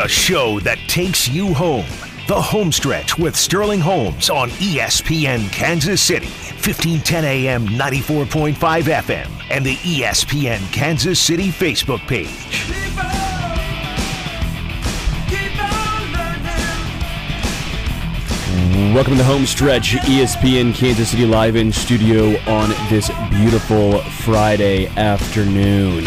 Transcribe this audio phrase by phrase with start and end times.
[0.00, 1.84] The show that takes you home.
[2.26, 6.30] The Home Stretch with Sterling Holmes on ESPN Kansas City,
[6.64, 12.64] 1510 AM, 94.5 FM, and the ESPN Kansas City Facebook page.
[18.94, 24.86] Welcome to the home stretch, ESPN Kansas City live in studio on this beautiful Friday
[24.96, 26.06] afternoon.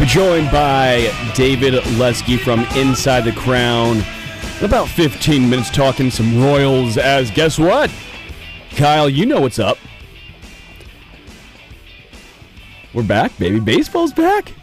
[0.00, 3.98] We're joined by David Lesky from Inside the Crown.
[4.58, 7.92] In about 15 minutes talking some Royals as guess what?
[8.70, 9.76] Kyle, you know what's up.
[12.94, 13.60] We're back, baby.
[13.60, 14.54] Baseball's back.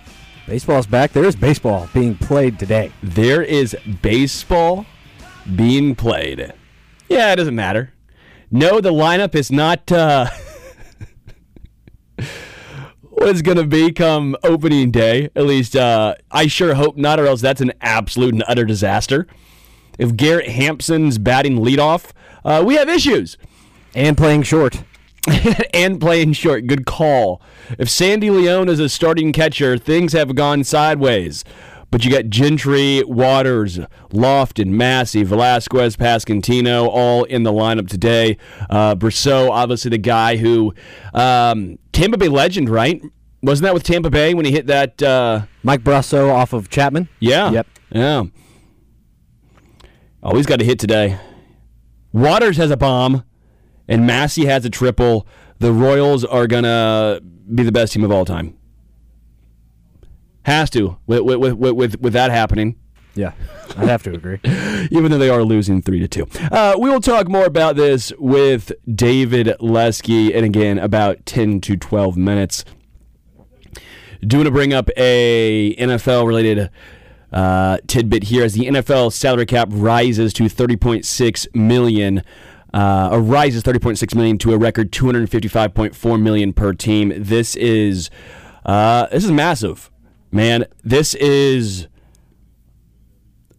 [0.48, 1.12] Baseball's back.
[1.12, 2.92] There is baseball being played today.
[3.04, 4.88] There is baseball
[5.56, 6.52] being played.
[7.10, 7.94] Yeah, it doesn't matter.
[8.50, 10.32] No, the lineup is not uh,
[13.18, 15.30] what it's going to be come opening day.
[15.36, 19.26] At least uh, I sure hope not, or else that's an absolute and utter disaster.
[19.98, 22.12] If Garrett Hampson's batting leadoff,
[22.46, 23.38] uh, we have issues.
[23.96, 24.84] And playing short.
[25.74, 26.68] and playing short.
[26.68, 27.42] Good call.
[27.80, 31.44] If Sandy León is a starting catcher, things have gone sideways.
[31.90, 33.80] But you got Gentry, Waters,
[34.12, 38.38] Loftin, Massey, Velazquez, Pasquantino all in the lineup today.
[38.70, 40.74] Uh, Brosseau, obviously the guy who
[41.14, 43.02] um, Tampa Bay legend, right?
[43.44, 45.02] Wasn't that with Tampa Bay when he hit that?
[45.02, 47.08] Uh, Mike Brosseau off of Chapman.
[47.20, 47.52] Yeah.
[47.52, 47.68] Yep.
[47.92, 48.24] Yeah.
[50.24, 51.20] Oh, he's got a hit today.
[52.12, 53.24] Waters has a bomb,
[53.88, 55.28] and Massey has a triple.
[55.60, 57.22] The Royals are gonna
[57.54, 58.58] be the best team of all time.
[60.44, 62.76] Has to with with with with, with that happening.
[63.14, 63.34] Yeah,
[63.78, 64.40] I'd have to agree.
[64.92, 68.12] Even though they are losing three to two, uh, we will talk more about this
[68.18, 72.64] with David Lesky, and again about ten to twelve minutes.
[74.26, 76.70] Do want to bring up a NFL related
[77.32, 82.24] uh, tidbit here as the NFL salary cap rises to thirty point six million.
[82.74, 87.14] Uh, or rises 30.6 million to a record 255.4 million per team.
[87.16, 88.10] This is
[88.66, 89.90] uh, this is massive.
[90.32, 91.88] Man, this is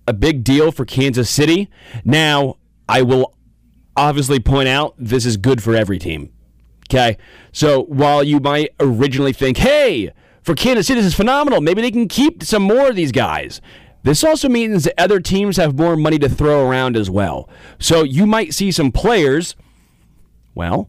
[0.07, 1.71] a big deal for Kansas City.
[2.05, 2.57] Now,
[2.89, 3.35] I will
[3.97, 6.31] obviously point out this is good for every team.
[6.89, 7.19] Okay?
[7.53, 10.13] So while you might originally think, hey,
[10.49, 11.61] for Kansas City, this is phenomenal.
[11.61, 13.61] Maybe they can keep some more of these guys.
[14.03, 17.51] This also means that other teams have more money to throw around as well.
[17.79, 19.57] So you might see some players,
[20.55, 20.89] well,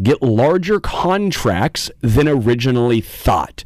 [0.00, 3.64] get larger contracts than originally thought.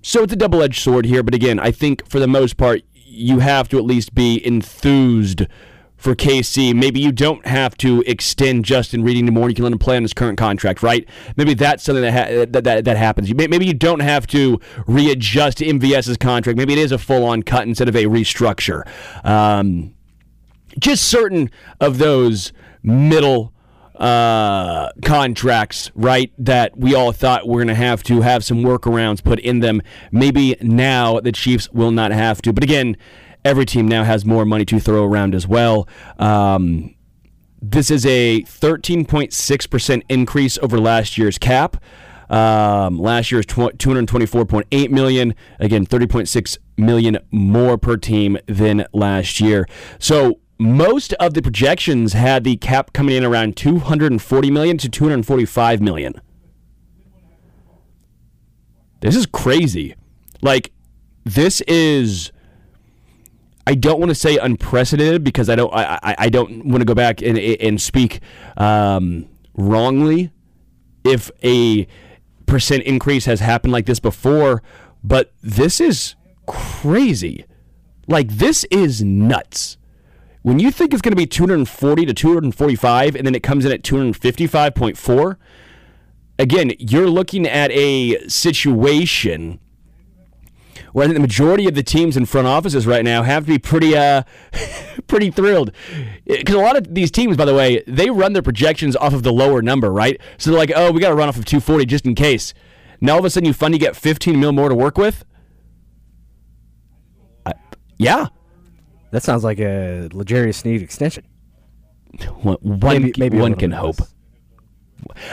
[0.00, 2.80] So it's a double edged sword here, but again, I think for the most part,
[2.94, 5.42] you have to at least be enthused
[6.02, 6.74] for KC.
[6.74, 9.48] Maybe you don't have to extend Justin Reed anymore.
[9.48, 11.08] You can let him play on his current contract, right?
[11.36, 13.32] Maybe that's something that ha- that, that, that happens.
[13.32, 16.56] Maybe you don't have to readjust MVS's contract.
[16.58, 18.82] Maybe it is a full on cut instead of a restructure.
[19.24, 19.94] Um,
[20.78, 22.52] just certain of those
[22.82, 23.52] middle
[23.94, 26.32] uh, contracts, right?
[26.36, 29.82] That we all thought we're going to have to have some workarounds put in them.
[30.10, 32.52] Maybe now the Chiefs will not have to.
[32.52, 32.96] But again,
[33.44, 35.88] every team now has more money to throw around as well.
[36.18, 36.94] Um,
[37.60, 41.76] this is a 13.6% increase over last year's cap.
[42.28, 45.34] Um, last year's tw- 224.8 million.
[45.60, 49.68] Again, 30.6 million more per team than last year.
[49.98, 55.80] So most of the projections had the cap coming in around 240 million to 245
[55.80, 56.20] million.
[59.00, 59.94] This is crazy.
[60.40, 60.72] Like
[61.24, 62.32] this is
[63.66, 66.94] I don't want to say unprecedented because I don't I, I, don't want to go
[66.94, 68.20] back and and speak
[68.56, 70.32] um, wrongly
[71.04, 71.86] if a
[72.46, 74.62] percent increase has happened like this before,
[75.04, 77.44] but this is crazy.
[78.08, 79.78] Like this is nuts
[80.42, 83.72] when you think it's going to be 240 to 245 and then it comes in
[83.72, 85.36] at 255.4
[86.38, 89.60] again you're looking at a situation
[90.92, 93.52] where I think the majority of the teams in front offices right now have to
[93.52, 94.22] be pretty uh
[95.06, 95.72] pretty thrilled
[96.26, 99.22] because a lot of these teams by the way they run their projections off of
[99.22, 101.84] the lower number right so they're like oh we got to run off of 240
[101.86, 102.54] just in case
[103.00, 105.24] now all of a sudden you finally get 15 mil more to work with
[107.46, 107.52] I,
[107.98, 108.26] yeah
[109.10, 111.24] That sounds like a L'Jarius Sneed extension.
[112.42, 114.00] One, one, Maybe- maybe one can hope.
[114.00, 114.11] less.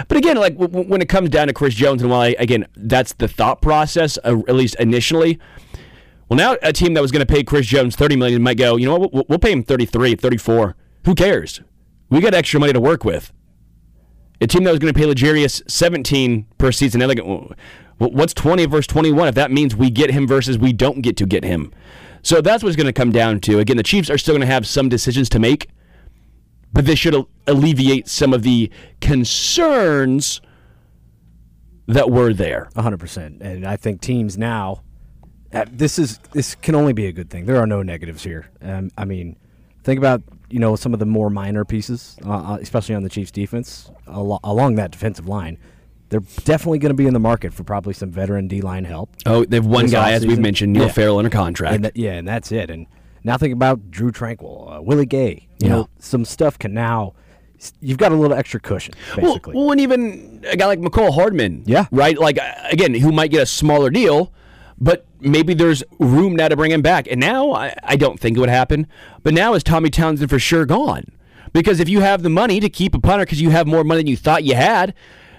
[0.07, 2.68] But again, like w- when it comes down to Chris Jones, and while I, again
[2.75, 5.39] that's the thought process, uh, at least initially.
[6.27, 8.77] Well, now a team that was going to pay Chris Jones thirty million might go,
[8.77, 9.13] you know what?
[9.13, 10.75] We'll, we'll pay him 33, 34.
[11.06, 11.62] Who cares?
[12.10, 13.31] We got extra money to work with.
[14.42, 18.88] A team that was going to pay L'Jarius seventeen per season, well, what's twenty versus
[18.88, 19.27] twenty one?
[19.27, 21.74] If that means we get him versus we don't get to get him.
[22.22, 23.60] So that's what's going to come down to.
[23.60, 25.69] Again, the Chiefs are still going to have some decisions to make,
[26.71, 27.16] but they should
[27.48, 28.69] alleviate some of the
[29.01, 30.42] concerns
[31.88, 32.69] that were there.
[32.75, 33.42] 100%.
[33.42, 34.83] And I think teams now
[35.51, 37.45] uh, this is this can only be a good thing.
[37.45, 38.50] There are no negatives here.
[38.62, 39.36] Um, I mean,
[39.83, 43.10] think about you know some of the more minor pieces, uh, uh especially on the
[43.10, 45.57] Chiefs' defense al- along that defensive line.
[46.10, 49.12] They're definitely going to be in the market for probably some veteran D line help.
[49.25, 50.92] Oh, they've one guy, as we've mentioned, Neil yeah.
[50.92, 51.75] Farrell under contract.
[51.75, 52.72] And yeah, and that's it.
[52.72, 52.88] And
[53.24, 55.48] now think about Drew Tranquill, uh, Willie Gay.
[55.60, 55.69] You yeah.
[55.69, 57.13] know, some stuff can now.
[57.81, 59.54] You've got a little extra cushion, basically.
[59.54, 62.18] Well, well, and even a guy like Mecole Hardman, yeah, right.
[62.18, 62.39] Like
[62.71, 64.31] again, who might get a smaller deal,
[64.80, 67.07] but maybe there's room now to bring him back.
[67.10, 68.88] And now I, I don't think it would happen.
[69.24, 71.06] But now is Tommy Townsend for sure gone?
[71.51, 74.00] Because if you have the money to keep a punter because you have more money
[74.00, 74.94] than you thought you had,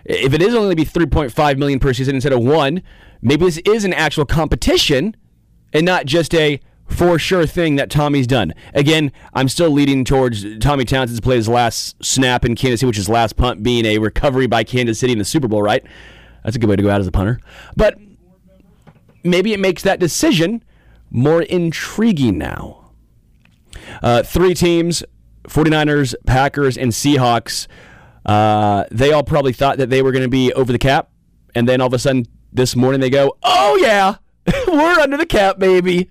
[0.05, 2.83] if it is only be 3.5 million per season instead of one,
[3.23, 5.17] maybe this is an actual competition
[5.73, 6.61] and not just a
[6.91, 8.53] for sure thing that Tommy's done.
[8.75, 12.89] Again, I'm still leading towards Tommy Townsend to play his last snap in Kansas City,
[12.89, 15.85] which is last punt being a recovery by Kansas City in the Super Bowl, right?
[16.45, 17.41] That's a good way to go out as a punter.
[17.77, 17.99] But
[19.23, 20.65] maybe it makes that decision
[21.11, 22.93] more intriguing now.
[24.03, 25.03] Uh, three teams
[25.45, 27.67] 49ers, Packers, and Seahawks.
[28.25, 31.11] Uh, they all probably thought that they were going to be over the cap.
[31.55, 34.17] And then all of a sudden this morning they go, oh, yeah,
[34.69, 36.09] we're under the cap, baby.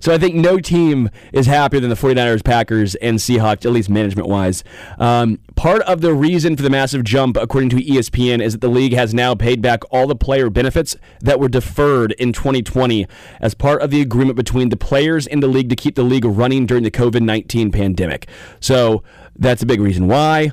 [0.00, 3.88] So I think no team is happier than the 49ers, Packers, and Seahawks, at least
[3.88, 4.64] management wise.
[4.98, 8.68] Um, part of the reason for the massive jump, according to ESPN, is that the
[8.68, 13.06] league has now paid back all the player benefits that were deferred in 2020
[13.40, 16.24] as part of the agreement between the players and the league to keep the league
[16.24, 18.28] running during the COVID 19 pandemic.
[18.60, 19.02] So
[19.36, 20.52] that's a big reason why.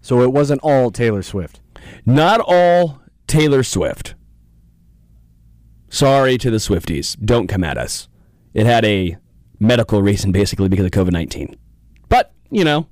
[0.00, 1.60] So it wasn't all Taylor Swift.
[2.06, 4.14] Not all Taylor Swift.
[5.88, 7.16] Sorry to the Swifties.
[7.22, 8.08] Don't come at us.
[8.54, 9.16] It had a
[9.58, 11.56] medical reason, basically, because of COVID 19.
[12.08, 12.86] But, you know,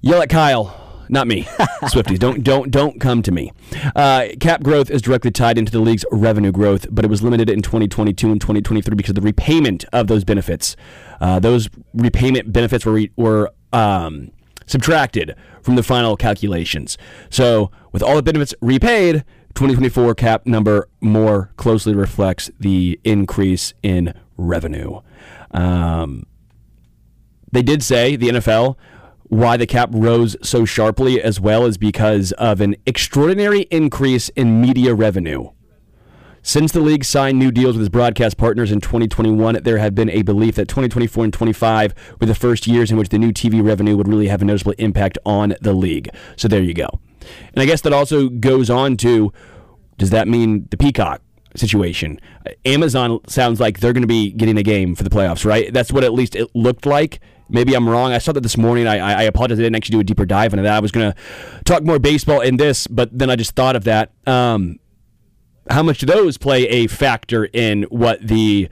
[0.00, 0.80] yell at Kyle.
[1.08, 1.42] Not me,
[1.82, 2.18] Swifties.
[2.18, 3.52] Don't don't don't come to me.
[3.94, 7.50] Uh, cap growth is directly tied into the league's revenue growth, but it was limited
[7.50, 10.76] in 2022 and 2023 because of the repayment of those benefits.
[11.20, 14.30] Uh, those repayment benefits were were um,
[14.66, 16.96] subtracted from the final calculations.
[17.30, 24.12] So, with all the benefits repaid, 2024 cap number more closely reflects the increase in
[24.36, 25.00] revenue.
[25.52, 26.26] Um,
[27.52, 28.76] they did say, the NFL,
[29.24, 34.60] why the cap rose so sharply as well is because of an extraordinary increase in
[34.60, 35.50] media revenue.
[36.42, 40.10] Since the league signed new deals with its broadcast partners in 2021, there had been
[40.10, 43.64] a belief that 2024 and 25 were the first years in which the new TV
[43.64, 46.10] revenue would really have a noticeable impact on the league.
[46.36, 47.00] So there you go.
[47.52, 49.32] And I guess that also goes on to
[49.98, 51.22] does that mean the Peacock
[51.56, 52.20] situation?
[52.64, 55.72] Amazon sounds like they're going to be getting a game for the playoffs, right?
[55.72, 57.20] That's what at least it looked like.
[57.48, 58.12] Maybe I'm wrong.
[58.12, 58.86] I saw that this morning.
[58.86, 59.58] I, I apologize.
[59.58, 60.74] I didn't actually do a deeper dive into that.
[60.76, 63.84] I was going to talk more baseball in this, but then I just thought of
[63.84, 64.12] that.
[64.26, 64.78] Um,
[65.70, 68.68] how much do those play a factor in what the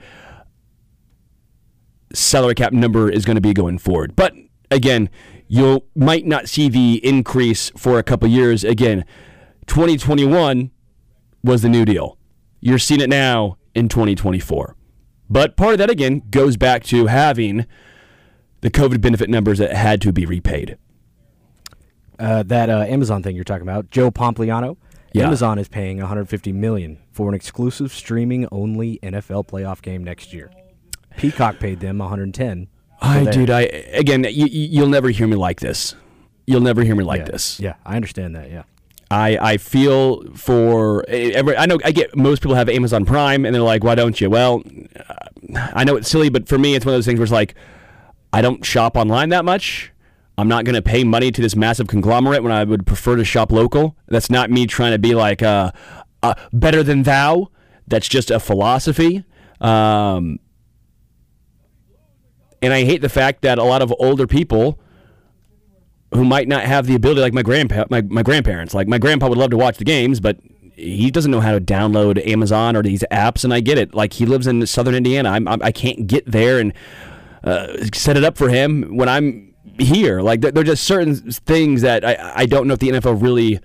[2.13, 4.15] salary cap number is going to be going forward?
[4.15, 4.33] But
[4.71, 5.09] again,
[5.53, 8.63] you might not see the increase for a couple years.
[8.63, 9.05] Again,
[9.67, 10.71] 2021
[11.43, 12.17] was the New Deal.
[12.59, 14.75] You're seeing it now in 2024.
[15.29, 17.67] But part of that, again, goes back to having
[18.61, 20.75] the COVID benefit numbers that had to be repaid.
[22.17, 24.77] Uh, that uh, Amazon thing you're talking about, Joe Pompliano.
[25.13, 25.27] Yeah.
[25.27, 30.49] Amazon is paying 150 million for an exclusive streaming only NFL playoff game next year.
[31.15, 32.69] Peacock paid them 110
[33.01, 35.95] I, dude, I again, you, you'll never hear me like this.
[36.45, 37.59] You'll never hear me like yeah, this.
[37.59, 38.49] Yeah, I understand that.
[38.49, 38.63] Yeah.
[39.13, 43.53] I, I feel for every, I know I get most people have Amazon Prime and
[43.53, 44.63] they're like why don't you well
[45.55, 47.53] I know it's silly but for me it's one of those things where it's like
[48.31, 49.91] I don't shop online that much
[50.35, 53.23] I'm not going to pay money to this massive conglomerate when I would prefer to
[53.23, 55.71] shop local that's not me trying to be like uh,
[56.23, 57.51] uh better than thou
[57.87, 59.25] that's just a philosophy
[59.61, 60.39] um,
[62.63, 64.79] and I hate the fact that a lot of older people
[66.13, 69.27] who might not have the ability, like my grandpa, my, my grandparents, like my grandpa
[69.27, 70.37] would love to watch the games, but
[70.75, 73.93] he doesn't know how to download Amazon or these apps, and I get it.
[73.93, 76.73] Like he lives in Southern Indiana, I'm, I'm I can not get there and
[77.43, 80.21] uh, set it up for him when I'm here.
[80.21, 83.21] Like there, there are just certain things that I I don't know if the NFL
[83.21, 83.59] really.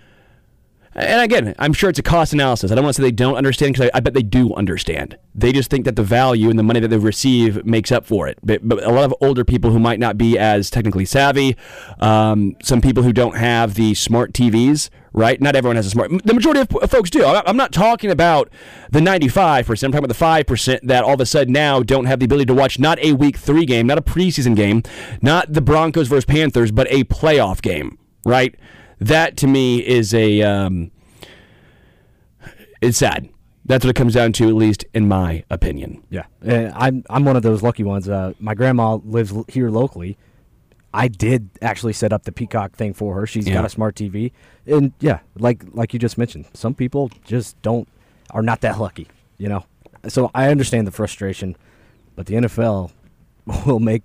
[0.99, 2.73] And again, I'm sure it's a cost analysis.
[2.73, 5.17] I don't want to say they don't understand because I, I, bet they do understand.
[5.35, 8.26] They just think that the value and the money that they receive makes up for
[8.26, 8.38] it.
[8.43, 11.57] But, but a lot of older people who might not be as technically savvy,
[12.00, 15.40] um, some people who don't have the smart TVs, right?
[15.40, 16.11] Not everyone has a smart.
[16.25, 17.25] The majority of folks do.
[17.25, 18.50] I'm not talking about
[18.90, 19.85] the 95%.
[19.85, 22.47] I'm talking about the 5% that all of a sudden now don't have the ability
[22.47, 24.83] to watch not a week three game, not a preseason game,
[25.23, 28.55] not the Broncos versus Panthers, but a playoff game, right?
[29.00, 30.90] That to me is a um,
[32.81, 33.28] it's sad.
[33.64, 36.02] That's what it comes down to, at least in my opinion.
[36.11, 38.09] Yeah, uh, I'm I'm one of those lucky ones.
[38.09, 40.17] Uh, my grandma lives l- here locally.
[40.95, 43.26] I did actually set up the Peacock thing for her.
[43.26, 43.55] She's Yeah.
[43.55, 44.33] got a smart TV,
[44.67, 47.87] and yeah, like like you just mentioned, some people just don't
[48.31, 49.64] are not that lucky, you know.
[50.09, 51.57] So I understand the frustration,
[52.17, 52.90] but the NFL
[53.67, 54.02] will make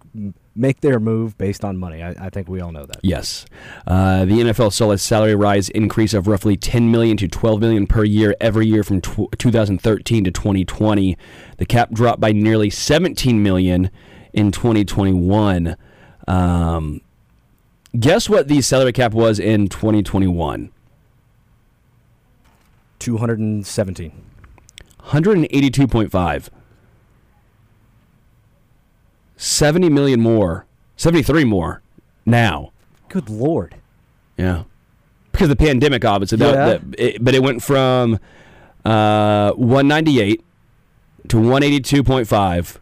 [0.55, 2.03] make their move based on money.
[2.03, 2.99] I, I think we all know that.
[3.01, 3.45] Yes,
[3.87, 7.87] uh, the NFL saw a salary rise increase of roughly 10 million to 12 million
[7.87, 11.17] per year every year from tw- 2013 to 2020.
[11.57, 13.89] The cap dropped by nearly 17 million
[14.33, 15.75] in 2021.
[16.27, 17.01] Um,
[17.99, 20.71] guess what the salary cap was in 2021?
[22.99, 24.13] Two hundred and seventeen.
[25.07, 26.49] 182.5.
[29.43, 30.65] 70 million more.
[30.95, 31.81] 73 more
[32.25, 32.71] now.
[33.09, 33.75] Good lord.
[34.37, 34.63] Yeah.
[35.31, 36.37] Because the pandemic, obviously.
[36.39, 36.51] Yeah.
[36.51, 38.19] that- it- but it went from
[38.85, 40.43] uh, 198
[41.29, 42.79] to 182.5,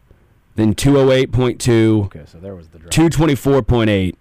[0.55, 2.91] then 208.2, Okay, so there was the drop.
[2.91, 4.15] 224.8,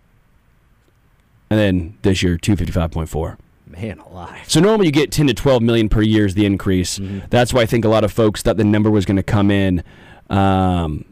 [1.51, 3.37] and then this year, 255.4.
[3.67, 4.39] Man alive.
[4.49, 6.99] So normally you get 10 to 12 million per year is the increase.
[6.99, 7.21] Mm-hmm.
[7.31, 9.51] That's why I think a lot of folks thought the number was going to come
[9.51, 9.83] in
[10.29, 11.05] um,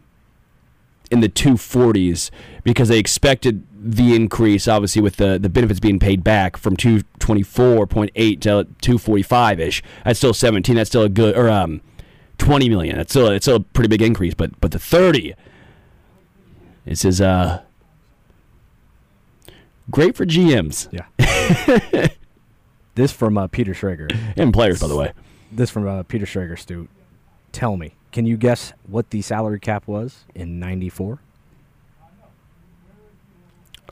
[1.10, 2.30] in the 240s
[2.64, 8.12] because they expected the increase, obviously, with the, the benefits being paid back from 224.8
[8.40, 8.40] to
[8.80, 9.82] 245 ish.
[10.04, 10.76] That's still 17.
[10.76, 11.80] That's still a good, or um,
[12.38, 12.96] 20 million.
[12.96, 14.34] That's still, it's still a pretty big increase.
[14.34, 15.34] But but the 30,
[16.86, 17.62] it says, uh,
[19.90, 22.08] great for GMs Yeah.
[22.94, 24.14] this from uh, Peter Schrager.
[24.36, 25.12] and players, by the way.
[25.52, 26.88] This from uh, Peter Schrager, Stu.
[27.52, 31.18] Tell me, can you guess what the salary cap was in 94?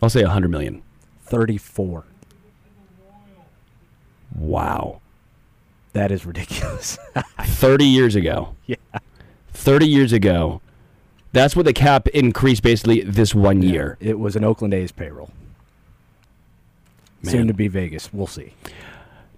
[0.03, 0.83] I'll say 100 million.
[1.23, 2.05] 34.
[4.35, 5.01] Wow.
[5.93, 6.99] That is ridiculous.
[7.41, 8.55] 30 years ago.
[8.67, 8.77] yeah.
[9.53, 10.61] 30 years ago.
[11.33, 13.97] That's what the cap increased basically this one year.
[14.01, 15.31] It was an Oakland A's payroll.
[17.23, 17.33] Man.
[17.33, 18.13] Soon to be Vegas.
[18.13, 18.53] We'll see.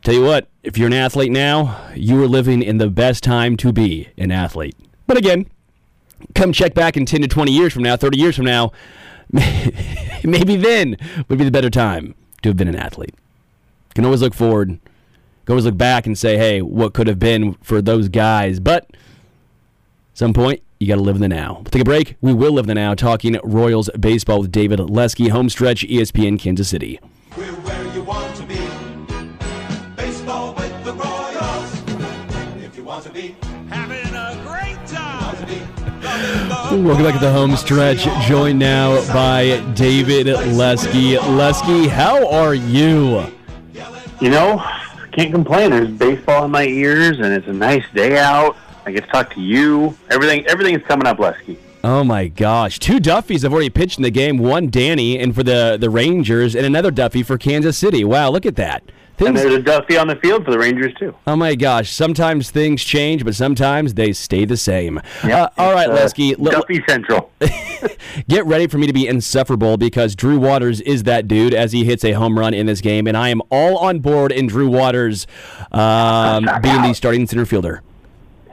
[0.03, 3.57] Tell you what, if you're an athlete now, you are living in the best time
[3.59, 4.77] to be an athlete.
[5.07, 5.47] But again,
[6.35, 8.73] come check back in 10 to 20 years from now, 30 years from now,
[10.25, 10.97] maybe then
[11.29, 13.15] would be the better time to have been an athlete.
[13.95, 17.55] Can always look forward, can always look back and say, hey, what could have been
[17.63, 18.61] for those guys?
[18.61, 18.89] But
[20.15, 21.55] some point, you got to live in the now.
[21.55, 22.17] We'll take a break.
[22.21, 25.99] We will live in the now, talking Royals baseball with David Lesky, home stretch, E
[25.99, 27.01] ESPN Kansas City.
[36.71, 38.05] Welcome back to the home stretch.
[38.27, 41.19] Joined now by David Lesky.
[41.19, 43.25] Lesky, how are you?
[44.21, 44.63] You know,
[45.13, 45.71] can't complain.
[45.71, 48.55] There's baseball in my ears, and it's a nice day out.
[48.85, 49.97] I get to talk to you.
[50.11, 51.59] Everything, everything is coming up, Lesky.
[51.85, 52.79] Oh my gosh.
[52.79, 54.37] Two Duffies have already pitched in the game.
[54.39, 58.03] One Danny and for the, the Rangers and another Duffy for Kansas City.
[58.05, 58.83] Wow, look at that.
[59.21, 61.13] And Things, there's a Duffy on the field for the Rangers too.
[61.27, 61.91] oh my gosh.
[61.91, 65.01] Sometimes things change, but sometimes they stay the same.
[65.25, 66.35] Yep, Uh, all right, uh, Lesky.
[66.37, 67.31] Duffy Central.
[68.29, 71.85] Get ready for me to be insufferable because Drew Waters is that dude as he
[71.85, 74.69] hits a home run in this game, and I am all on board in Drew
[74.69, 75.27] Waters
[75.73, 77.83] um, being the starting center fielder.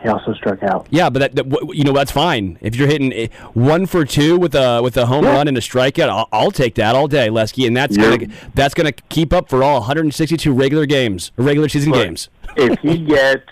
[0.06, 0.86] He also struck out.
[0.92, 2.58] Yeah, but that, that you know that's fine.
[2.62, 5.34] If you're hitting eh, one for two with a with a home Yeah.
[5.34, 8.18] run and a strikeout, I'll, I'll take that all day, Lesky, and that's Yeah.
[8.18, 12.30] gonna that's gonna keep up for all 162 regular games, regular season Look, games.
[12.56, 13.50] if he gets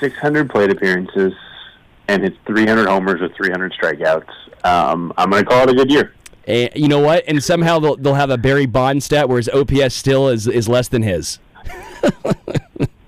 [0.00, 1.32] 600 plate appearances
[2.08, 4.28] and hits 300 homers with 300 strikeouts,
[4.64, 6.12] um, I'm going to call it a good year.
[6.46, 7.24] And you know what?
[7.26, 10.68] And somehow they'll they'll have a Barry Bond stat where his OPS still is is
[10.68, 11.38] less than his.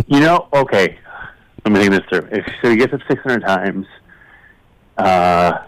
[0.09, 0.99] You know, okay.
[1.67, 2.29] Let me think this through.
[2.31, 3.89] If so, he gets up 600 times.
[4.97, 5.65] Uh,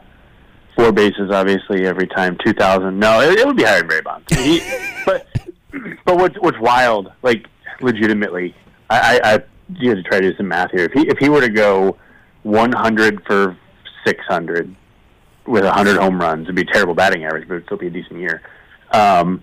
[0.76, 2.38] four bases, obviously, every time.
[2.44, 2.96] 2,000.
[2.96, 4.32] No, it, it would be higher than Barry Bonds.
[4.32, 4.60] He,
[5.04, 5.26] but
[6.04, 7.48] but what's what's wild, like
[7.80, 8.54] legitimately,
[8.88, 9.42] I, I, I
[9.74, 10.84] you have to try to do some math here.
[10.84, 11.96] If he if he were to go
[12.44, 13.56] 100 for
[14.06, 14.76] 600
[15.48, 17.90] with 100 home runs, it'd be a terrible batting average, but it'd still be a
[17.90, 18.40] decent year.
[18.92, 19.42] Um,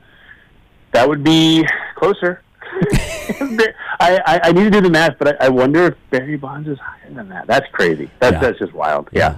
[0.94, 2.45] that would be closer.
[4.00, 6.68] I, I, I need to do the math, but I, I wonder if Barry Bonds
[6.68, 7.48] is higher than that.
[7.48, 8.10] That's crazy.
[8.20, 8.40] That's Yeah.
[8.40, 9.10] that's just wild.
[9.12, 9.38] Yeah.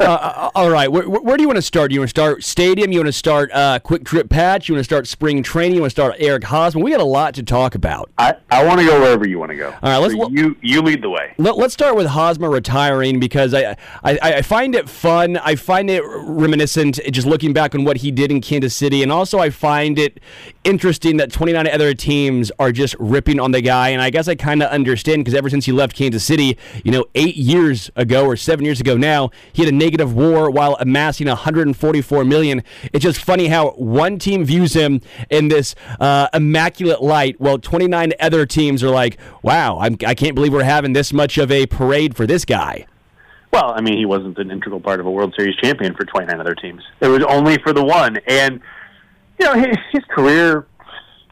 [0.00, 1.90] uh, all right, where, where where do you want to start?
[1.90, 2.92] Do you want to start stadium?
[2.92, 4.68] You want to start uh, QuikTrip patch?
[4.68, 5.76] You want to start spring training?
[5.76, 6.82] You want to start Eric Hosmer?
[6.82, 8.10] We got a lot to talk about.
[8.18, 9.68] I, I want to go wherever you want to go.
[9.68, 11.34] All right, let's- So you you lead the way.
[11.38, 15.36] Let, us start with Hosmer retiring because I, I I find it fun.
[15.38, 19.10] I find it reminiscent, just looking back on what he did in Kansas City, and
[19.12, 20.20] also I find it
[20.64, 23.90] interesting that 29 other teams are just ripping on the guy.
[23.90, 26.90] And I guess I kind of understand because ever since he left Kansas City, you
[26.90, 30.76] know, eight years ago or seven years ago now, he had a negative WAR while
[30.80, 32.62] amassing 144 million.
[32.92, 38.12] It's just funny how one team views him in this uh, immaculate light, while 29
[38.20, 41.66] other teams are like, "Wow, I'm, I can't believe we're having this much of a
[41.66, 42.86] parade for this guy."
[43.50, 46.40] Well, I mean, he wasn't an integral part of a World Series champion for 29
[46.40, 46.82] other teams.
[47.00, 48.60] It was only for the one, and
[49.38, 50.66] you know his, his career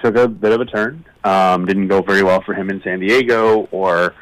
[0.03, 1.05] took a bit of a turn.
[1.25, 4.15] Um, didn't go very well for him in San Diego or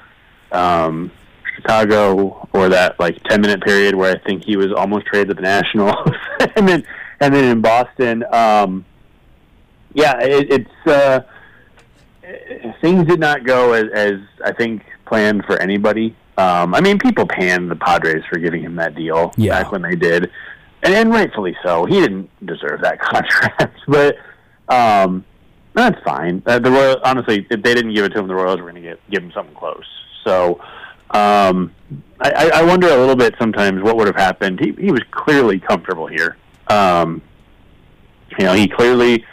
[0.53, 1.11] um,
[1.61, 5.35] Chicago, or that like 10 minute period where I think he was almost traded to
[5.35, 5.97] the Nationals,
[6.57, 6.85] and then
[7.21, 8.25] and then in Boston.
[8.33, 8.85] Um,
[9.93, 11.21] yeah, it, it's uh,
[12.81, 14.15] things did not go as, as
[14.45, 16.15] I think planned for anybody.
[16.39, 19.63] Um, I mean, people panned the Padres for giving him that deal Yeah.
[19.63, 20.31] back when they did,
[20.83, 21.85] and, and rightfully so.
[21.85, 24.17] He didn't deserve that contract, but
[24.69, 25.25] um,
[25.75, 26.43] that's fine.
[26.47, 28.77] Uh, the Royals, honestly, if they didn't give it to him, the Royals were going
[28.77, 29.85] to get give him something close.
[30.25, 30.61] So.
[31.11, 31.75] Um,
[32.21, 34.61] I, I wonder a little bit sometimes what would have happened.
[34.61, 36.37] He he was clearly comfortable here.
[36.69, 37.23] Um,
[38.39, 39.25] you know, he clearly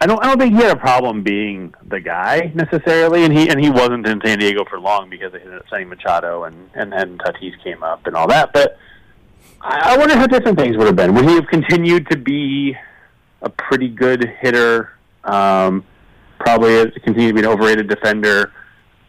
[0.00, 3.48] I don't I don't think he had a problem being the guy necessarily, and he
[3.48, 6.68] and he wasn't in San Diego for long because they ended up signing Machado and
[6.74, 8.52] and then Tatis came up and all that.
[8.52, 8.76] But
[9.60, 11.14] I, I wonder how different things would have been.
[11.14, 12.76] Would he have continued to be
[13.40, 14.92] a pretty good hitter?
[15.22, 15.84] Um,
[16.38, 18.52] probably has continued to be an overrated defender.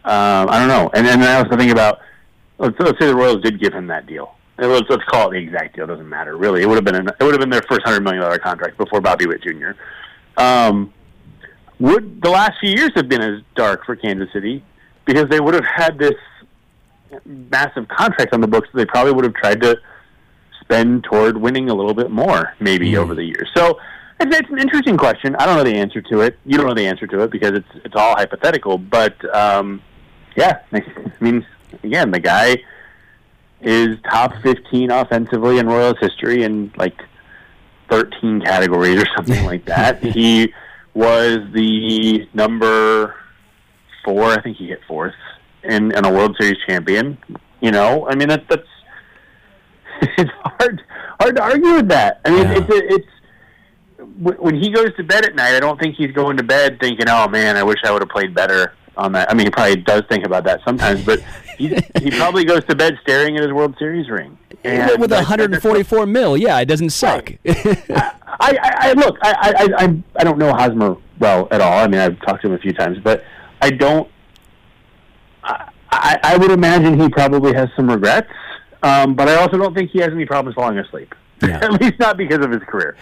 [0.05, 0.89] Um, I don't know.
[0.93, 1.99] And then I also think about
[2.59, 4.35] let's, let's say the Royals did give him that deal.
[4.57, 5.85] Let's, let's call it the exact deal.
[5.85, 6.61] It doesn't matter really.
[6.61, 8.77] It would have been an, it would have been their first hundred million dollar contract
[8.77, 9.71] before Bobby Witt Jr.
[10.37, 10.93] Um,
[11.79, 14.63] would the last few years have been as dark for Kansas City
[15.05, 16.13] because they would have had this
[17.25, 19.77] massive contract on the books that they probably would have tried to
[20.61, 23.49] spend toward winning a little bit more maybe over the years.
[23.55, 23.79] So
[24.19, 25.35] it's, it's an interesting question.
[25.35, 26.37] I don't know the answer to it.
[26.45, 28.77] You don't know the answer to it because it's it's all hypothetical.
[28.77, 29.81] But um,
[30.35, 30.81] yeah, I
[31.19, 31.45] mean,
[31.83, 32.57] again, the guy
[33.61, 36.95] is top 15 offensively in Royals history in like
[37.89, 40.03] 13 categories or something like that.
[40.03, 40.53] he
[40.93, 43.15] was the number
[44.03, 45.13] four, I think he hit fourth
[45.63, 47.17] in, in a World Series champion.
[47.61, 48.67] You know, I mean, that, that's
[50.17, 50.81] it's hard
[51.19, 52.21] hard to argue with that.
[52.25, 52.57] I mean, Yeah.
[52.57, 53.07] it's it's
[54.19, 55.55] when when he goes to bed at night.
[55.55, 58.09] I don't think he's going to bed thinking, "Oh man, I wish I would have
[58.09, 61.19] played better." On that, I mean, he probably does think about that sometimes, but
[61.57, 61.67] he
[62.01, 64.37] he probably goes to bed staring at his World Series ring.
[64.63, 67.31] And With that- 144 mil, yeah, it doesn't suck.
[67.47, 69.33] I, I, I look, I,
[69.77, 71.77] I, I, I don't know Hosmer well at all.
[71.77, 73.23] I mean, I've talked to him a few times, but
[73.61, 74.09] I don't.
[75.43, 78.29] I, I, I would imagine he probably has some regrets,
[78.83, 81.13] um, but I also don't think he has any problems falling asleep.
[81.41, 81.59] Yeah.
[81.61, 82.95] At least not because of his career.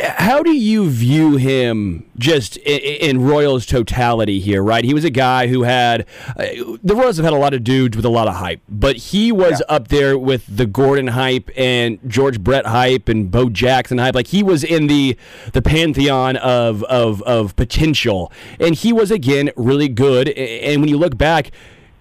[0.00, 2.80] How do you view him just in,
[3.18, 4.84] in Royals totality here, right?
[4.84, 6.06] He was a guy who had
[6.36, 6.46] uh,
[6.82, 9.32] the Royals have had a lot of dudes with a lot of hype, but he
[9.32, 14.14] was up there with the Gordon hype and George Brett hype and Bo Jackson hype.
[14.14, 15.16] Like he was in the
[15.52, 20.28] the pantheon of of of potential, and he was again really good.
[20.28, 21.50] And when you look back.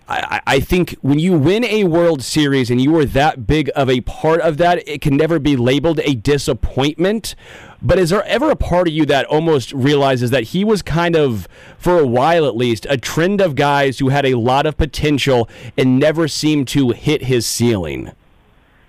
[0.07, 3.89] I, I think when you win a World Series and you are that big of
[3.89, 7.35] a part of that, it can never be labeled a disappointment.
[7.81, 11.15] But is there ever a part of you that almost realizes that he was kind
[11.15, 14.77] of, for a while at least, a trend of guys who had a lot of
[14.77, 18.11] potential and never seemed to hit his ceiling?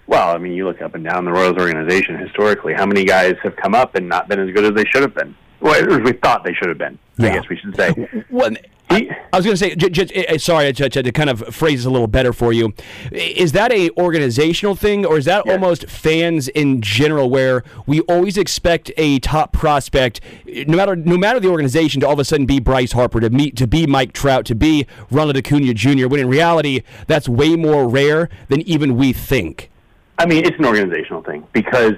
[0.07, 2.75] Well, I mean, you look up and down the Royals organization historically.
[2.75, 5.15] How many guys have come up and not been as good as they should have
[5.15, 5.35] been?
[5.61, 6.99] Well, as we thought they should have been.
[7.19, 8.25] I guess we should say.
[8.31, 8.51] Well,
[8.91, 11.41] He- I was going to say, j- j- uh, sorry, to, to, to kind of
[11.53, 12.73] phrase this a little better for you.
[13.11, 15.53] Is that a organizational thing, or is that Yes.
[15.55, 21.41] almost fans in general, where we always expect a top prospect, no matter no matter
[21.41, 24.13] the organization, to all of a sudden be Bryce Harper, to meet to be Mike
[24.13, 26.07] Trout, to be Ronald Acuna Jr.
[26.07, 29.71] When in reality, that's way more rare than even we think.
[30.19, 31.95] I mean, it's an organizational thing because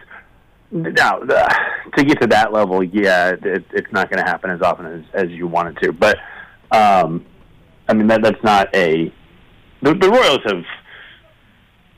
[0.70, 1.46] now the,
[1.98, 5.02] to get to that level, yeah, it, it's not going to happen as often as,
[5.12, 5.92] as you want it to.
[5.92, 6.16] But
[6.70, 7.24] um,
[7.88, 9.12] I mean, that that's not a
[9.82, 10.64] the, the Royals have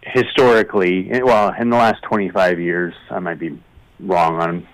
[0.02, 3.58] historically, well, in the last twenty five years, I might be
[4.00, 4.66] wrong on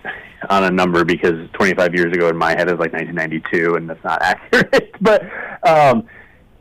[0.49, 4.03] on a number because 25 years ago in my head is like 1992, and that's
[4.03, 4.95] not accurate.
[5.01, 5.23] but
[5.67, 6.07] um,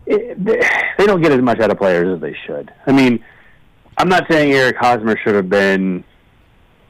[0.06, 2.72] it, they, don't get as much out of players as they should.
[2.86, 3.24] I mean,
[3.98, 6.04] I'm not saying Eric Hosmer should have been.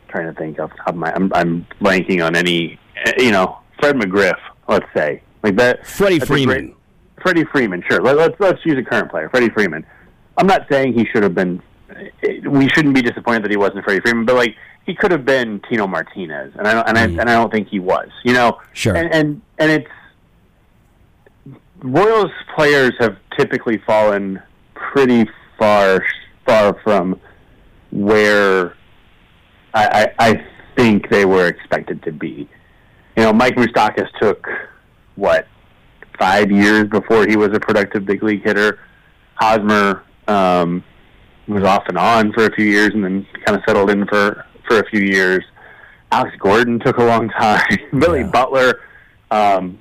[0.09, 2.79] Trying to think off top of my, I'm, I'm blanking on any.
[3.19, 4.39] You know, Fred McGriff.
[4.69, 5.87] Let's say like that.
[5.87, 6.75] Freddie a great- Freeman.
[7.23, 8.03] Freddie Freeman, sure.
[8.03, 9.87] Let, let's let's use a current player, Freddie Freeman.
[10.37, 11.63] I'm not saying he should have been.
[12.43, 15.61] We shouldn't be disappointed that he wasn't Freddie Freeman, but like he could have been
[15.69, 17.21] Tino Martinez, and I don't, and I mm.
[17.21, 18.09] and I don't think he was.
[18.25, 18.97] You know, Sure.
[18.97, 19.91] And and and it's
[21.83, 24.43] Royals players have typically fallen
[24.75, 25.29] pretty
[25.59, 26.05] far
[26.47, 27.19] far from
[27.91, 28.77] where
[29.73, 32.49] I, I, I think they were expected to be.
[33.17, 34.47] You know, Mike Moustakas took
[35.17, 35.47] what
[36.19, 38.79] five years before he was a productive big league hitter.
[39.37, 40.85] Hosmer um,
[41.49, 44.45] was off and on for a few years, and then kind of settled in for
[44.67, 45.45] for a few years.
[46.13, 47.67] Alex Gordon took a long time.
[47.99, 48.29] Billy Yeah.
[48.29, 48.81] Butler,
[49.31, 49.79] um,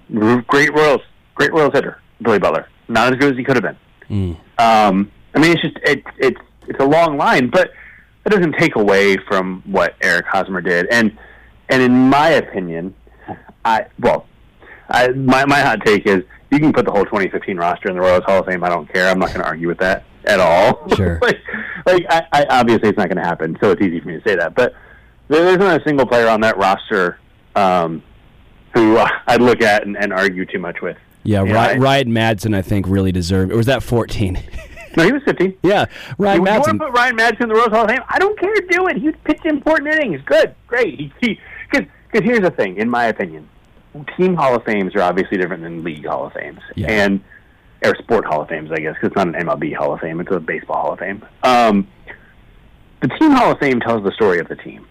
[0.47, 1.01] great Royals,
[1.35, 1.99] great Royals hitter.
[2.21, 3.77] Billy Butler, not as good as he could have been.
[4.09, 4.37] Mm.
[4.59, 7.71] Um, I mean, it's just it, it's it's a long line, but
[8.23, 10.87] that doesn't take away from what Eric Hosmer did.
[10.87, 11.17] And
[11.69, 12.95] and in my opinion,
[13.63, 14.25] I well,
[14.89, 18.01] I my my hot take is you can put the whole 2015 roster in the
[18.01, 18.63] Royals Hall of Fame.
[18.63, 19.09] I don't care.
[19.09, 20.87] I'm not going to argue with that at all.
[20.95, 21.19] Sure.
[21.21, 21.39] like,
[21.85, 24.27] like I, I obviously it's not going to happen, so it's easy for me to
[24.27, 24.53] say that.
[24.55, 24.73] But
[25.29, 27.17] there isn't a single player on that roster
[27.55, 28.03] um,
[28.73, 30.97] who uh, I'd look at and, and argue too much with.
[31.23, 33.51] Yeah, Yeah, Ry- I- Ryan Madson, I think, really deserved.
[33.51, 34.41] Or was that 14?
[34.95, 35.57] No, he was 15.
[35.63, 35.85] yeah,
[36.19, 36.71] Ryan you, you want Madson.
[36.73, 38.01] to put Ryan Madson in the Rose Hall of Fame?
[38.09, 38.53] I don't care.
[38.69, 38.97] Do it.
[38.97, 40.21] He pitched important innings.
[40.23, 41.11] Good, great.
[41.19, 41.39] He
[41.71, 43.49] because because here's the thing, in my opinion,
[44.17, 46.87] team Hall of Fames are obviously different than league Hall of Fames, Yeah.
[46.89, 47.21] and
[47.85, 50.19] or sport Hall of Fames, I guess, because it's not an MLB Hall of Fame;
[50.19, 51.23] it's a baseball Hall of Fame.
[51.43, 51.87] Um,
[53.01, 54.87] the team Hall of Fame tells the story of the team,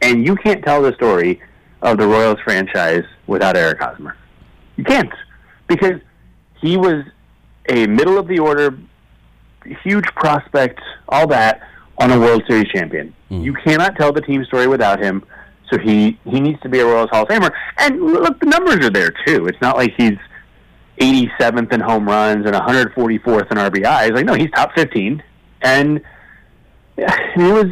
[0.00, 1.40] and you can't tell the story
[1.82, 4.16] of the Royals franchise without Eric Hosmer.
[4.76, 5.12] You can't
[5.66, 6.00] because
[6.60, 7.04] he was
[7.68, 8.78] a middle of the order
[9.82, 11.60] huge prospect, all that,
[11.98, 13.14] on a World Series champion.
[13.28, 15.22] You cannot tell the team story without him.
[15.70, 17.52] So he he needs to be a Royals Hall of Famer.
[17.78, 19.46] And look, the numbers are there too.
[19.46, 20.18] It's not like he's
[21.00, 24.12] 87th in home runs and 144th in RBIs.
[24.14, 25.22] Like no, he's top 15,
[25.62, 26.00] and
[26.96, 27.66] he was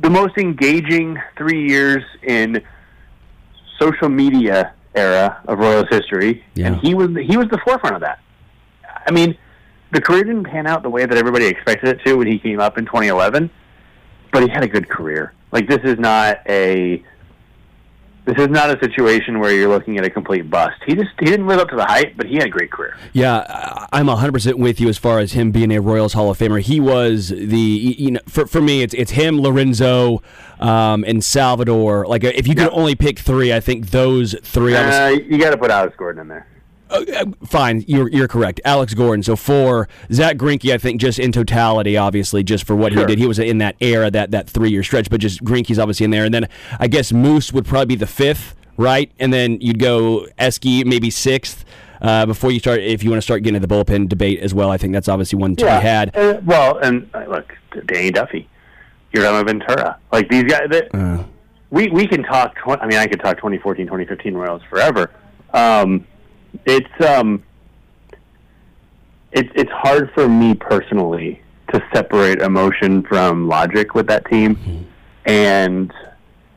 [0.00, 2.62] the most engaging three years in
[3.78, 6.68] social media era of Royals history, Yeah.
[6.68, 8.18] and he was he was the forefront of that.
[9.06, 9.36] I mean,
[9.92, 12.58] the career didn't pan out the way that everybody expected it to when he came
[12.60, 13.50] up in 2011,
[14.32, 15.32] but he had a good career.
[15.52, 17.02] Like this is not a
[18.26, 20.76] this is not a situation where you're looking at a complete bust.
[20.86, 22.96] He just he didn't live up to the hype, but he had a great career.
[23.12, 26.60] Yeah, I'm 100% with you as far as him being a Royals Hall of Famer.
[26.60, 30.22] He was the, you know, for, for me, it's it's him, Lorenzo,
[30.60, 32.06] um, and Salvador.
[32.06, 32.78] Like, if you could Yeah.
[32.78, 34.76] only pick three, I think those three.
[34.76, 36.46] I was- Uh, you got to put Alex Gordon in there.
[37.46, 38.60] Fine, you're you're correct.
[38.64, 39.22] Alex Gordon.
[39.22, 40.72] So for Zack Greinke.
[40.72, 43.76] I think just in totality, obviously, just for what he did, he was in that
[43.80, 45.08] era, that that three year stretch.
[45.10, 46.48] But just Greinke's obviously in there, and then
[46.78, 49.10] I guess Moose would probably be the fifth, right?
[49.18, 51.64] And then you'd go Esky maybe sixth.
[52.02, 54.54] Uh, before you start, if you want to start getting into the bullpen debate as
[54.54, 56.16] well, I think that's obviously one to be had.
[56.16, 57.54] Uh, well, and uh, look,
[57.86, 58.48] Danny Duffy,
[59.12, 60.68] Guillermo Ventura, like these guys.
[60.70, 61.24] That, Uh.
[61.70, 62.54] we we can talk.
[62.56, 65.10] Tw- I mean, I could talk 2014, 2015 Royals forever.
[65.52, 66.06] Um,
[66.64, 67.42] it's um,
[69.32, 74.86] it's it's hard for me personally to separate emotion from logic with that team,
[75.24, 75.92] and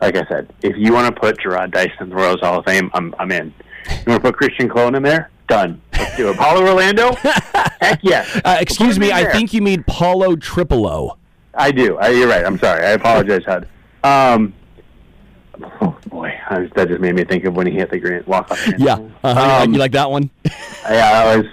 [0.01, 2.65] like I said, if you want to put Jarrod Dyson in the Royals Hall of
[2.65, 3.53] Fame, I'm I'm in.
[3.89, 5.29] You want to put Christian Colón in there?
[5.47, 5.82] Done.
[5.93, 6.38] Let's do it.
[6.38, 7.13] Paulo Orlando?
[7.13, 8.41] Heck yes.
[8.45, 11.17] Uh, excuse me, I think you mean Paulo Tripolo.
[11.53, 11.97] I do.
[11.97, 12.45] I, you're right.
[12.45, 12.86] I'm sorry.
[12.86, 13.67] I apologize, Hud.
[14.03, 14.53] Um,
[15.62, 18.26] oh boy, I was, that just made me think of when he hit the grand
[18.28, 18.68] walk off.
[18.78, 19.63] Yeah, uh-huh.
[19.63, 20.30] Um, you like that one?
[20.46, 21.46] yeah, that was.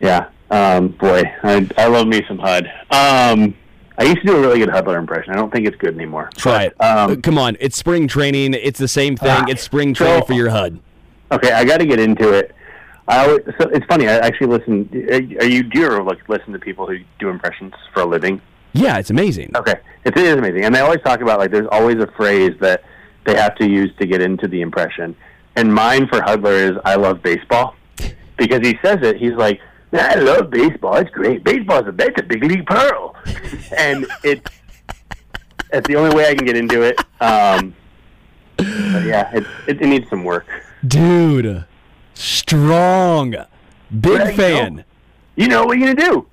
[0.00, 0.28] Yeah.
[0.50, 2.64] Um, boy, I, I love me some Hud.
[2.90, 3.54] Um,
[3.98, 5.32] I used to do a really good Hudler impression.
[5.32, 6.30] I don't think it's good anymore.
[6.36, 6.80] Try it.
[6.80, 8.54] Um, Uh, Come on, it's spring training.
[8.54, 9.28] It's the same thing.
[9.30, 10.80] Ah, it's spring so- training for your HUD.
[11.30, 12.54] Okay, I got to get into it.
[13.06, 14.06] I always, so it's funny.
[14.06, 14.88] I actually listen.
[15.40, 18.40] Are you do you ever like listen to people who do impressions for a living?
[18.74, 19.50] Yeah, it's amazing.
[19.56, 22.84] Okay, it is amazing, and they always talk about like there's always a phrase that
[23.28, 25.14] they have to use to get into the impression.
[25.54, 27.74] And mine for Hudler is "I love baseball,"
[28.38, 29.18] because he says it.
[29.18, 29.60] He's like,
[29.92, 30.96] "I love baseball.
[30.96, 31.44] It's great.
[31.44, 33.14] Baseball's a that's a big league pearl,"
[33.76, 34.48] and it
[35.72, 36.98] it's the only way I can get into it.
[37.20, 37.74] Um,
[38.56, 40.46] but yeah, it, it it needs some work.
[40.86, 41.66] Dude,
[42.14, 43.34] strong.
[44.00, 44.84] Big fan.
[45.36, 46.26] You know what you're gonna do.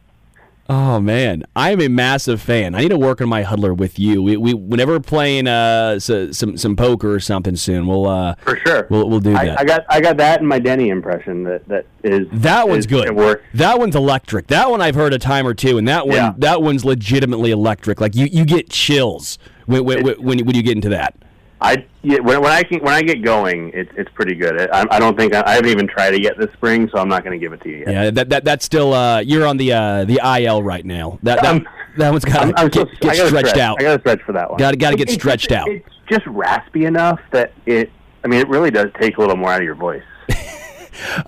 [0.67, 2.73] Oh man, I am a massive fan.
[2.73, 4.23] I need to work on my Hudler with you.
[4.23, 8.33] We, we whenever we're playing uh so, some some poker or something soon, we'll uh
[8.41, 8.87] For sure.
[8.89, 9.59] we'll we'll do that.
[9.59, 12.85] I, I got I got that in my Denny impression that that is that one's
[12.85, 13.39] is- good.
[13.53, 14.47] That one's electric.
[14.47, 16.33] That one I've heard a time or two, and that one Yeah.
[16.39, 18.01] that one's legitimately electric.
[18.01, 21.15] Like you, you get chills when when, when, when you get into that.
[21.61, 24.69] I yeah, when, when I can, when I get going, it's it's pretty good.
[24.71, 27.07] I, I don't think I, I haven't even tried it yet this spring, so I'm
[27.07, 27.87] not going to give it to you yet.
[27.87, 31.17] Yeah, that, that that's still uh you're on the uh the IL right now.
[31.23, 33.57] That that, I'm- that one's got to get, still- get stretched stretch.
[33.57, 33.77] out.
[33.79, 34.59] I got to stretch for that one.
[34.59, 35.69] Gotta- gotta get It- it's stretched just- out.
[35.69, 37.89] It's just raspy enough that it.
[38.23, 40.03] I mean, it really does take a little more out of your voice.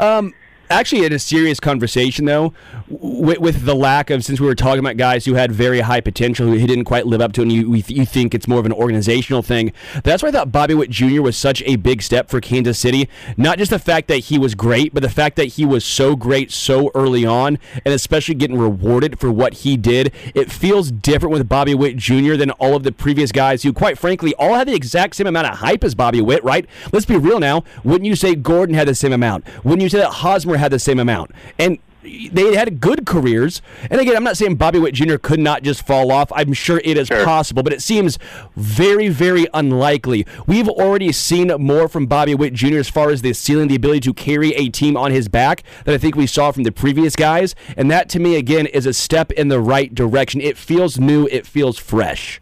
[0.70, 2.54] Actually, in a serious conversation though,
[2.90, 6.02] with, with the lack of since we were talking about guys who had very high
[6.02, 8.66] potential who he didn't quite live up to, and you you think it's more of
[8.66, 9.72] an organizational thing.
[10.04, 11.22] That's why I thought Bobby Witt Jr.
[11.22, 13.08] was such a big step for Kansas City.
[13.38, 16.16] Not just the fact that he was great, but the fact that he was so
[16.16, 20.12] great so early on, and especially getting rewarded for what he did.
[20.36, 22.36] It feels different with Bobby Witt Jr.
[22.36, 25.48] than all of the previous guys who, quite frankly, all had the exact same amount
[25.48, 26.44] of hype as Bobby Witt.
[26.44, 26.66] Right?
[26.92, 27.64] Let's be real now.
[27.86, 29.46] Wouldn't you say Gordon had the same amount?
[29.64, 31.32] Wouldn't you say that Hosmer had the same amount?
[31.60, 33.62] And they had good careers.
[33.91, 35.17] And again, I'm not saying Bobby Witt Jr.
[35.17, 36.32] could not just fall off.
[36.34, 37.26] I'm sure it is Sure.
[37.26, 38.17] possible, but it seems
[38.56, 40.26] very, very unlikely.
[40.46, 42.78] We've already seen more from Bobby Witt Jr.
[42.78, 45.93] as far as the ceiling, the ability to carry a team on his back that
[45.93, 47.56] I think we saw from the previous guys.
[47.76, 50.39] And that, to me, again, is a step in the right direction.
[50.39, 51.28] It feels new.
[51.30, 52.39] It feels fresh.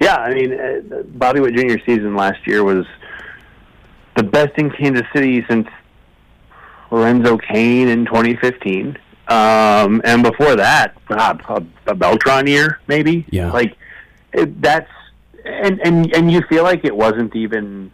[0.00, 1.78] Yeah, I mean, uh, Bobby Witt Jr.
[1.84, 2.86] season last year was
[4.16, 5.66] the best in Kansas City since
[6.92, 8.96] Lorenzo Cain in 2015.
[9.28, 13.24] Um, and before that, God, a, a Beltran year, maybe.
[13.30, 13.50] Yeah.
[13.50, 13.76] Like
[14.32, 14.90] it, that's
[15.44, 17.90] and and and you feel like it wasn't even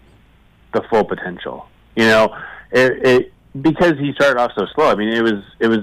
[0.74, 1.66] the full potential.
[1.96, 2.36] You know,
[2.72, 3.32] it, it
[3.62, 4.90] because he started off so slow.
[4.90, 5.80] I mean, it was it was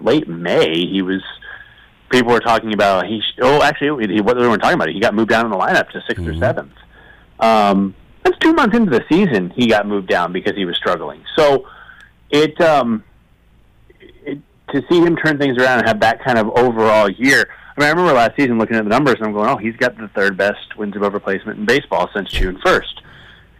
[0.00, 0.86] late May.
[0.86, 1.22] He was
[2.10, 3.20] people were talking about he.
[3.20, 4.88] sh- Oh, actually, he, what they were talking about.
[4.90, 6.72] He got moved down in the lineup to 6th or seventh.
[7.40, 9.50] Um, that's two months into the season.
[9.50, 11.22] He got moved down because he was struggling.
[11.36, 11.66] So
[12.30, 13.04] it um,
[14.00, 14.38] it,
[14.72, 17.48] to see him turn things around and have that kind of overall year.
[17.76, 19.76] I mean, I remember last season looking at the numbers and I'm going, oh, he's
[19.76, 23.02] got the third best wins above replacement in baseball since June 1st.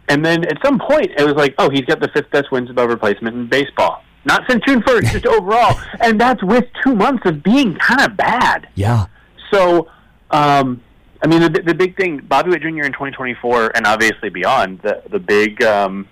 [0.09, 2.69] And then at some point, it was like, oh, he's got the fifth best wins
[2.69, 4.03] above replacement in baseball.
[4.25, 5.79] Not since June 1st, just overall.
[6.01, 8.67] And that's with two months of being kind of bad.
[8.75, 9.05] Yeah.
[9.51, 9.87] So,
[10.29, 10.81] um,
[11.23, 12.83] I mean, the, the big thing, Bobby Witt Jr.
[12.83, 16.07] in 2024, and obviously beyond, the, the big, um,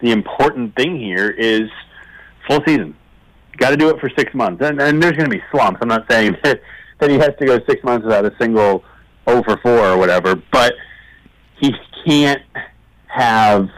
[0.00, 1.70] the important thing here is
[2.48, 2.96] full season.
[3.56, 5.78] Got to do it for six months, and, and there's going to be slumps.
[5.80, 6.60] I'm not saying that,
[7.00, 8.84] that he has to go six months without a single
[9.28, 10.74] 0 for 4 or whatever, but
[11.58, 11.72] he
[12.06, 12.42] can't
[13.06, 13.68] have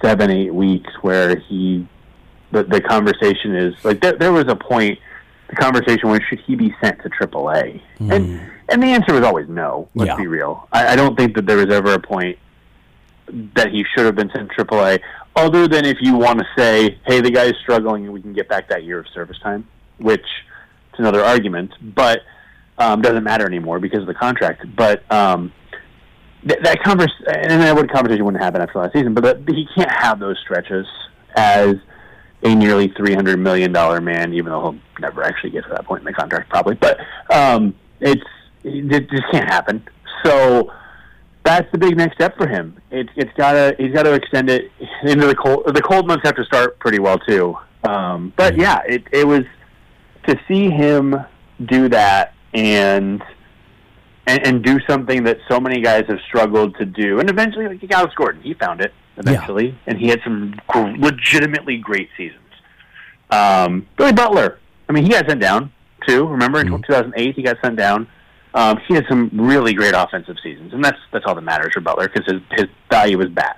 [0.00, 1.86] seven, eight weeks where he
[2.52, 4.98] the the conversation is like there, there was a point
[5.48, 8.48] the conversation was should he be sent to AAA, and hmm.
[8.68, 9.88] and the answer was always no.
[9.94, 10.16] Let's Yeah.
[10.16, 10.68] be real.
[10.72, 12.38] I, I don't think that there was ever a point
[13.54, 15.00] that he should have been sent to AAA,
[15.34, 18.48] other than if you want to say, hey, the guy's struggling and we can get
[18.48, 19.66] back that year of service time,
[19.98, 22.20] which is another argument, but
[22.78, 24.64] um, doesn't matter anymore because of the contract.
[24.76, 25.52] But um,
[26.46, 29.14] th- that convers and that would conversation wouldn't happen after last season.
[29.14, 30.86] But he can't have those stretches
[31.34, 31.74] as
[32.42, 35.84] a nearly three hundred million dollar man, even though he'll never actually get to that
[35.84, 36.74] point in the contract, probably.
[36.74, 36.98] But
[37.30, 38.22] um, it's
[38.64, 39.86] it just can't happen.
[40.24, 40.72] So
[41.46, 42.76] that's the big next step for him.
[42.90, 44.70] It's it's gotta he's got to extend it
[45.02, 45.64] into the cold.
[45.66, 47.56] The cold months have to start pretty well too.
[47.84, 49.44] Um, but yeah, it it was
[50.26, 51.14] to see him
[51.64, 53.22] do that and
[54.26, 57.20] and, and do something that so many guys have struggled to do.
[57.20, 61.78] And eventually, like Alex Gordon, he found it eventually, and he had some gr- legitimately
[61.78, 62.40] great seasons.
[63.30, 65.72] Um, Billy Butler, I mean, he got sent down
[66.06, 66.26] too.
[66.26, 68.08] Remember in 2008, he got sent down.
[68.56, 71.80] Um, he had some really great offensive seasons, and that's that's all that matters for
[71.80, 73.54] Butler because his his value was bad.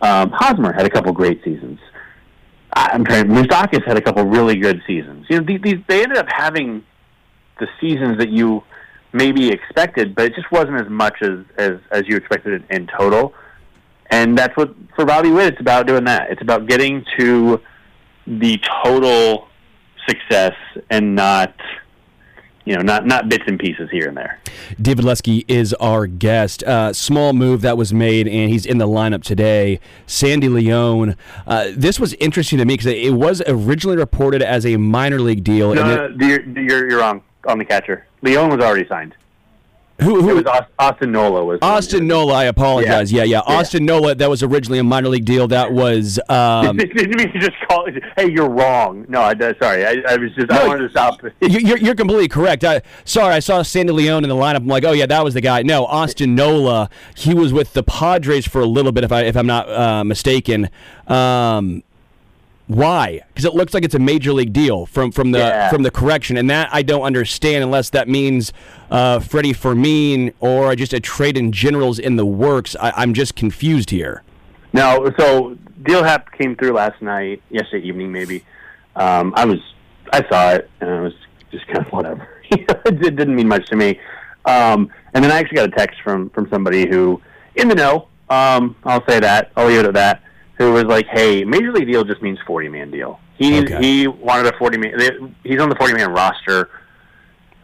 [0.00, 1.80] Um, Hosmer had a couple great seasons.
[2.72, 3.26] I- I'm trying.
[3.26, 5.26] Moustakas had a couple really good seasons.
[5.28, 6.84] You know, these, these they ended up having
[7.58, 8.62] the seasons that you
[9.12, 12.86] maybe expected, but it just wasn't as much as as, as you expected in, in
[12.86, 13.34] total.
[14.10, 16.30] And that's what for Bobby Witt, it's about doing that.
[16.30, 17.60] It's about getting to
[18.28, 19.48] the total
[20.06, 20.54] success
[20.90, 21.54] and not
[22.68, 24.38] you know not not bits and pieces here and there.
[24.80, 26.62] David Lesky is our guest.
[26.64, 29.80] Uh, small move that was made, and he's in the lineup today.
[30.06, 31.16] Sandy León.
[31.46, 35.42] Uh, this was interesting to me because it was originally reported as a minor league
[35.44, 35.74] deal.
[35.74, 38.06] No, it- no, you're, you're you're wrong on the catcher.
[38.22, 39.14] León was already signed.
[40.00, 43.10] Who, who It was Austin Nola was Austin Nola, I apologize.
[43.10, 43.42] Yeah, yeah.
[43.48, 43.56] Yeah.
[43.56, 45.48] Austin Nola, that was originally a minor league deal.
[45.48, 48.02] That was um, Didn't mean to just call it.
[48.16, 49.06] Hey, you're wrong.
[49.08, 49.84] No, I sorry.
[49.84, 50.52] I, I was just.
[50.52, 51.20] I No, wanted to stop.
[51.40, 52.62] you- you're, you're completely correct.
[52.62, 54.56] I, sorry, I saw Sandy León in the lineup.
[54.58, 55.62] I'm like, oh yeah, that was the guy.
[55.62, 56.88] No, Austin Nola.
[57.16, 60.04] He was with the Padres for a little bit, if I if I'm not uh,
[60.04, 60.70] mistaken.
[61.08, 61.82] Um,
[62.68, 63.20] why?
[63.28, 65.70] Because it looks like it's a major league deal from from the Yeah.
[65.70, 68.52] from the correction, and that I don't understand unless that means
[68.90, 72.76] uh, Freddie Fermin or just a trade in general's in the works.
[72.80, 74.22] I, I'm just confused here.
[74.74, 78.44] No, so Deal Hap came through last night, yesterday evening maybe.
[78.96, 79.58] Um, I was,
[80.12, 81.14] I saw it, and I was
[81.50, 82.28] just kind of whatever.
[82.50, 83.98] it didn't mean much to me.
[84.44, 87.20] Um, and then I actually got a text from from somebody who,
[87.54, 90.22] in the know, um, I'll say that, I'll leave it at that,
[90.58, 93.78] who was like, "Hey, Major League Deal just means forty man deal." He Okay.
[93.80, 95.34] he wanted a forty man.
[95.44, 96.68] He's on the forty man roster.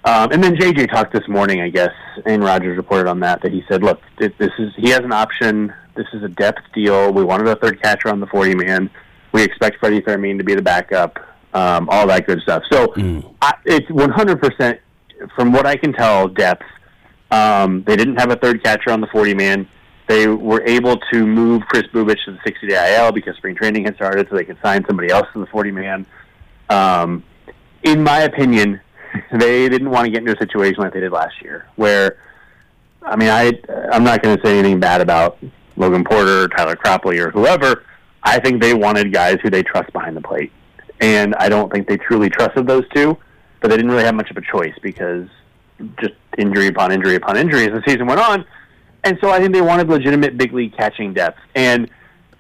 [0.07, 1.93] Um, and then JJ talked this morning, I guess,
[2.27, 5.73] and Rogers reported on that that he said, "Look, this is he has an option.
[5.95, 7.13] This is a depth deal.
[7.13, 8.91] We wanted a third catcher on the forty man.
[9.33, 11.19] We expect Freddie Fermin to be the backup.
[11.55, 12.65] Um, all that good stuff.
[12.71, 12.93] So
[13.43, 14.79] I, it's one hundred percent,
[15.35, 16.65] from what I can tell, depth.
[17.31, 19.67] Um, they didn't have a third catcher on the forty man.
[20.07, 23.85] They were able to move Kris Bubic to the sixty day IL because spring training
[23.85, 26.07] had started, so they could sign somebody else to the forty man.
[26.69, 27.25] Um,
[27.83, 28.81] in my opinion,
[29.33, 32.19] they didn't want to get into a situation like they did last year, where,
[33.03, 33.53] I mean, I
[33.93, 35.39] I'm not going to say anything bad about
[35.77, 37.85] Logan Porter, or Tyler Cropley, or whoever.
[38.23, 40.53] I think they wanted guys who they trust behind the plate,
[41.01, 43.17] and I don't think they truly trusted those two.
[43.61, 45.27] But they didn't really have much of a choice because
[45.99, 48.45] just injury upon injury upon injury as the season went on,
[49.05, 51.39] and so I think they wanted legitimate big league catching depth.
[51.55, 51.91] And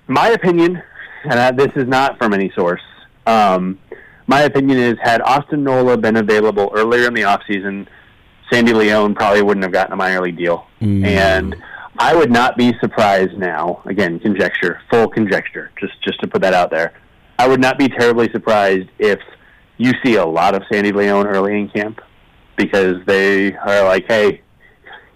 [0.06, 0.82] my opinion,
[1.24, 2.82] and I, this is not from any source.
[3.26, 3.78] Um,
[4.26, 7.86] my opinion is, had Austin Nola been available earlier in the offseason,
[8.50, 10.66] Sandy León probably wouldn't have gotten a minor league deal.
[11.04, 11.56] And
[11.98, 13.82] I would not be surprised now.
[13.86, 16.92] Again, conjecture, full conjecture, just just to put that out there.
[17.38, 19.20] I would not be terribly surprised if
[19.76, 22.00] you see a lot of Sandy León early in camp
[22.56, 24.42] because they are like, hey,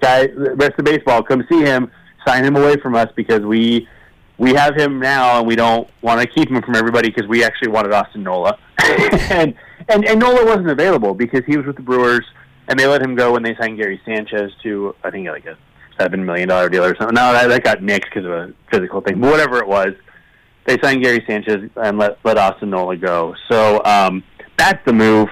[0.01, 1.91] guy, rest of baseball, come see him,
[2.27, 3.89] sign him away from us because we
[4.39, 7.43] we have him now and we don't want to keep him from everybody because we
[7.43, 9.55] actually wanted Austin Nola, and,
[9.89, 12.25] and and Nola wasn't available because he was with the Brewers
[12.69, 15.57] and they let him go when they signed Gary Sanchez to I think like a
[15.99, 17.15] seven million dollar deal or something.
[17.15, 19.95] No, that, that got nixed because of a physical thing, but whatever it was,
[20.67, 23.35] they signed Gary Sanchez and let let Austin Nola go.
[23.51, 24.23] So um,
[24.57, 25.29] that's the move.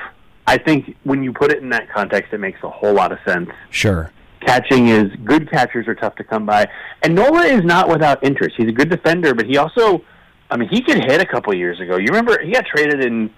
[0.47, 3.19] I think when you put it in that context, it makes a whole lot of
[3.27, 4.13] sense Sure.
[4.47, 6.67] Catching is good catchers are tough to come by.
[7.03, 8.55] And Nola is not without interest.
[8.57, 10.03] He's a good defender, but he also
[10.51, 11.97] I mean he could hit a couple years ago.
[11.97, 13.31] You remember he got traded in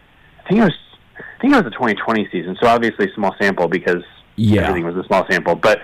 [0.44, 0.74] I think it was
[1.18, 4.02] I think it was the twenty twenty season, so obviously small sample because
[4.36, 4.62] Yeah.
[4.68, 5.54] everything was a small sample.
[5.54, 5.80] But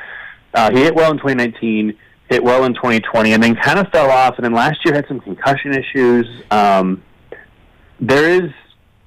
[0.52, 1.96] uh, he hit well in twenty nineteen,
[2.28, 4.94] hit well in twenty twenty, and then kind of fell off and then last year
[4.94, 6.26] had some concussion issues.
[6.50, 7.02] Um
[8.00, 8.50] there is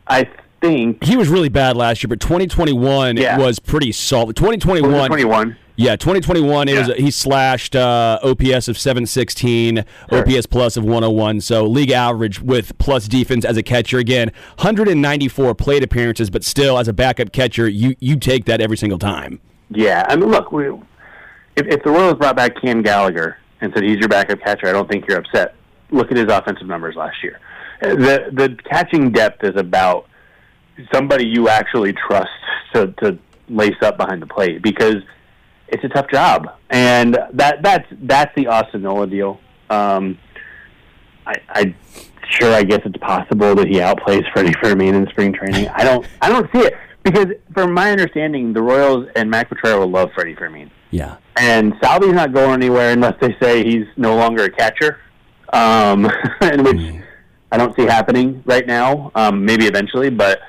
[0.08, 0.28] I
[0.62, 3.38] think He was really bad last year, but 2021 Yeah.
[3.38, 4.36] was pretty solid.
[4.36, 5.56] 2021, twenty one.
[5.78, 6.68] Yeah, 2021.
[6.68, 6.88] It Yeah.
[6.88, 11.40] was he slashed uh, OPS of 716, OPS plus of 101.
[11.42, 13.98] So league average with plus defense as a catcher.
[14.00, 18.78] Again, 194 plate appearances, but still as a backup catcher, you you take that every
[18.78, 19.40] single time.
[19.70, 20.68] Yeah, I mean, look, we,
[21.56, 24.72] if, if the Royals brought back Cam Gallagher and said he's your backup catcher, I
[24.72, 25.56] don't think you're upset.
[25.92, 27.40] Look at his offensive numbers last year.
[27.82, 30.08] Uh, The the catching depth is about
[30.94, 32.30] somebody you actually trust
[32.74, 33.18] to to
[33.50, 34.98] lace up behind the plate because
[35.70, 39.40] it's a tough job, and that that's that's the Austin Nola deal.
[39.70, 40.18] Um,
[41.26, 41.76] I, I
[42.30, 45.68] sure I guess it's possible that he outplays Freddie Fermin in spring training.
[45.70, 49.90] I don't I don't see it because from my understanding, the Royals and Matt Quatraro
[49.92, 51.18] love Freddie Fermin, Yeah.
[51.38, 55.00] and Salvy's not going anywhere unless they say he's no longer a catcher,
[55.54, 56.10] um,
[56.42, 57.02] and which
[57.52, 59.12] I don't see happening right now.
[59.16, 60.40] Um, maybe eventually, but.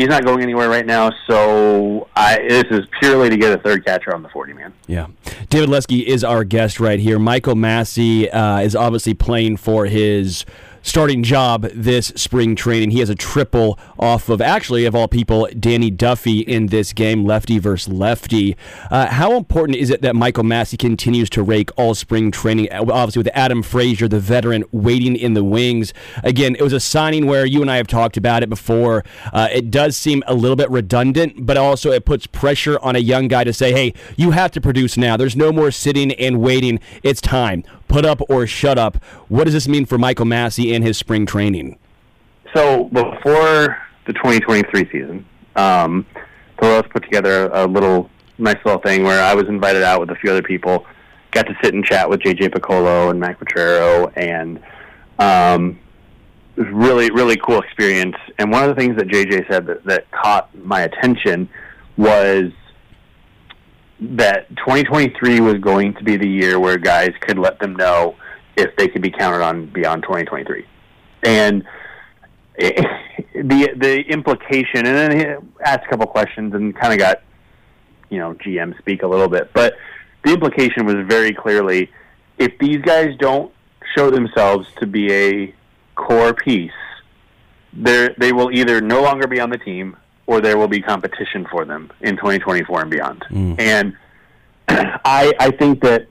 [0.00, 3.84] He's not going anywhere right now, so I, this is purely to get a third
[3.84, 4.72] catcher on the 40 man.
[4.86, 5.08] Yeah.
[5.50, 7.18] David Lesky is our guest right here.
[7.18, 10.46] Michael Massey uh, is obviously playing for his
[10.82, 12.90] starting job this spring training.
[12.90, 17.24] He has a triple off of, actually, of all people, Danny Duffy in this game,
[17.24, 18.56] lefty versus lefty.
[18.90, 22.70] Uh, how important is it that Michael Massey continues to rake all spring training?
[22.72, 25.92] Uh, Obviously, with Adam Frazier, the veteran, waiting in the wings.
[26.22, 29.04] Again, it was a signing where you and I have talked about it before.
[29.32, 32.98] Uh, it does seem a little bit redundant, but also it puts pressure on a
[32.98, 35.16] young guy to say, hey, you have to produce now.
[35.16, 36.80] There's no more sitting and waiting.
[37.02, 37.64] It's time.
[37.90, 39.02] Put up or shut up.
[39.26, 41.76] What does this mean for Michael Massey in his spring training?
[42.54, 46.06] So before the 2023 season, um,
[46.60, 48.08] the Royals put together a little
[48.38, 50.86] nice little thing where I was invited out with a few other people,
[51.32, 54.60] got to sit and chat with JJ Picollo and Matt Quatraro, and
[55.18, 55.76] um,
[56.56, 58.16] it was really really cool experience.
[58.38, 61.48] And one of the things that JJ said that, that caught my attention
[61.96, 62.52] was
[64.00, 68.16] that 2023 was going to be the year where guys could let them know
[68.56, 70.66] if they could be counted on beyond 2023,
[71.24, 71.64] and
[72.58, 75.24] the the implication, and then he
[75.64, 77.22] asked a couple questions and kind of got
[78.08, 79.74] you know GM speak a little bit, but
[80.24, 81.90] the implication was very clearly
[82.38, 83.52] if these guys don't
[83.94, 85.54] show themselves to be a
[85.94, 86.72] core piece,
[87.72, 89.96] they they will either no longer be on the team
[90.30, 93.24] or there will be competition for them in 2024 and beyond.
[93.58, 93.96] And
[94.68, 96.06] I I think that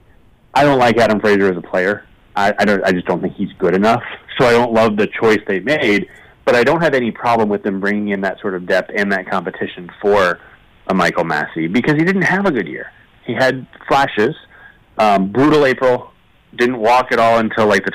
[0.53, 2.03] I don't like Adam Frazier as a player.
[2.35, 2.83] I, I don't.
[2.83, 4.03] I just don't think he's good enough.
[4.37, 6.09] So I don't love the choice they made.
[6.43, 9.09] But I don't have any problem with them bringing in that sort of depth and
[9.13, 10.39] that competition for
[10.87, 12.91] a Michael Massey because he didn't have a good year.
[13.25, 14.35] He had flashes.
[14.97, 16.11] Um, brutal April.
[16.55, 17.91] Didn't walk at all until like the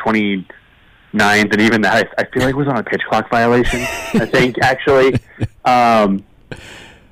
[1.15, 3.81] 29th, and even that I, I feel like was on a pitch clock violation.
[3.81, 5.15] I think actually.
[5.65, 6.25] Um,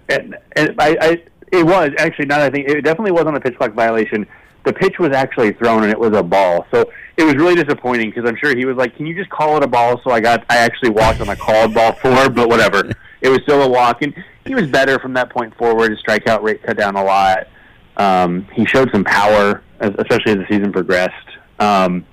[0.08, 2.40] and, and I, I, it was actually not.
[2.40, 4.26] I think it definitely was on a pitch clock violation.
[4.64, 6.66] The pitch was actually thrown, and it was a ball.
[6.70, 9.56] So it was really disappointing because I'm sure he was like, "Can you just call
[9.56, 12.48] it a ball?" So I got, I actually walked on a called ball four, but
[12.48, 12.90] whatever.
[13.20, 15.90] It was still a walk, and he was better from that point forward.
[15.90, 17.48] His strikeout rate cut down a lot.
[17.96, 21.14] Um, he showed some power, especially as the season progressed.
[21.60, 22.04] Um,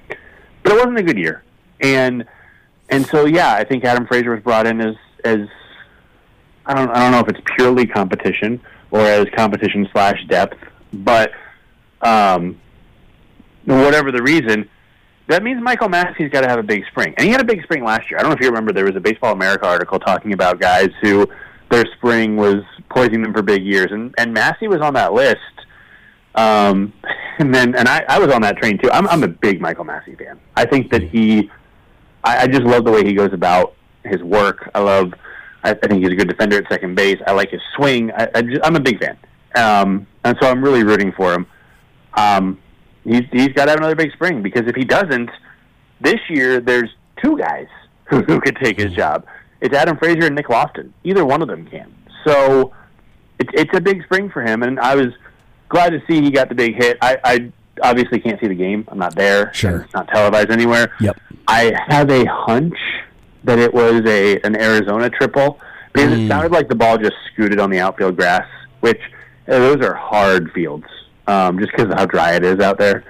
[0.61, 1.43] but it wasn't a good year,
[1.81, 2.25] and
[2.89, 5.47] and so yeah, I think Adam Frazier was brought in as as
[6.65, 8.61] I don't I don't know if it's purely competition
[8.91, 10.57] or as competition slash depth,
[10.93, 11.31] but
[12.01, 12.59] um,
[13.65, 14.67] whatever the reason,
[15.27, 17.61] that means Michael Massey's got to have a big spring, and he had a big
[17.63, 18.19] spring last year.
[18.19, 20.89] I don't know if you remember there was a Baseball America article talking about guys
[21.01, 21.27] who
[21.69, 25.37] their spring was poisoning them for big years, and and Massey was on that list.
[26.35, 26.93] Um,
[27.39, 28.89] and then and I, I was on that train too.
[28.91, 30.39] I'm I'm a big Michael Massey fan.
[30.55, 31.49] I think that he
[32.23, 34.69] I, I just love the way he goes about his work.
[34.73, 35.13] I love.
[35.63, 37.17] I, I think he's a good defender at second base.
[37.27, 38.11] I like his swing.
[38.11, 39.17] I, I just, I'm a big fan,
[39.55, 41.45] um, and so I'm really rooting for him.
[42.13, 42.59] Um,
[43.03, 45.29] he's he's got to have another big spring because if he doesn't,
[46.01, 46.89] this year there's
[47.21, 47.67] two guys
[48.05, 49.25] who, who could take his job.
[49.61, 50.93] It's Adam Frazier and Nick Loftin.
[51.03, 51.93] Either one of them can.
[52.25, 52.73] So
[53.39, 55.07] it's it's a big spring for him, and I was
[55.69, 56.97] glad to see he got the big hit.
[57.01, 57.51] I, I
[57.81, 58.85] obviously can't see the game.
[58.89, 59.53] I'm not there.
[59.53, 59.81] Sure.
[59.81, 60.91] It's not televised anywhere.
[60.99, 61.19] Yep.
[61.47, 62.77] I have a hunch
[63.43, 65.59] that it was a an Arizona triple
[65.93, 66.25] because Mm.
[66.25, 68.45] it sounded like the ball just scooted on the outfield grass,
[68.81, 68.99] which
[69.47, 70.85] uh, those are hard fields,
[71.27, 73.03] um, just because of how dry it is out there.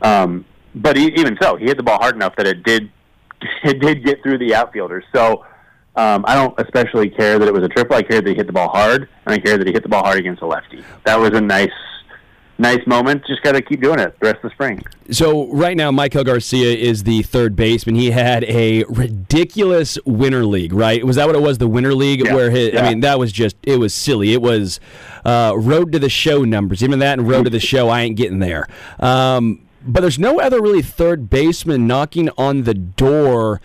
[0.00, 0.44] Um,
[0.74, 2.90] but he, even so, he hit the ball hard enough that it did
[3.64, 5.04] it did get through the outfielders.
[5.14, 5.44] So
[5.96, 7.96] um, I don't especially care that it was a triple.
[7.96, 9.88] I care that he hit the ball hard, and I care that he hit the
[9.90, 10.82] ball hard against a lefty.
[11.04, 11.70] That was a nice
[12.62, 13.26] nice moment.
[13.26, 14.82] Just got to keep doing it the rest of the spring.
[15.10, 17.96] So right now, Maikel Garcia is the third baseman.
[17.96, 21.04] He had a ridiculous winter league, right?
[21.04, 21.58] Was that what it was?
[21.58, 22.34] The winter league, Yeah.
[22.34, 24.32] where his, I mean, that was just it was silly.
[24.32, 24.80] It was
[25.24, 26.82] uh, road to the show numbers.
[26.82, 28.66] Even that and road to the show, I ain't getting there.
[28.98, 33.60] Um, but there's no other really third baseman knocking on the door.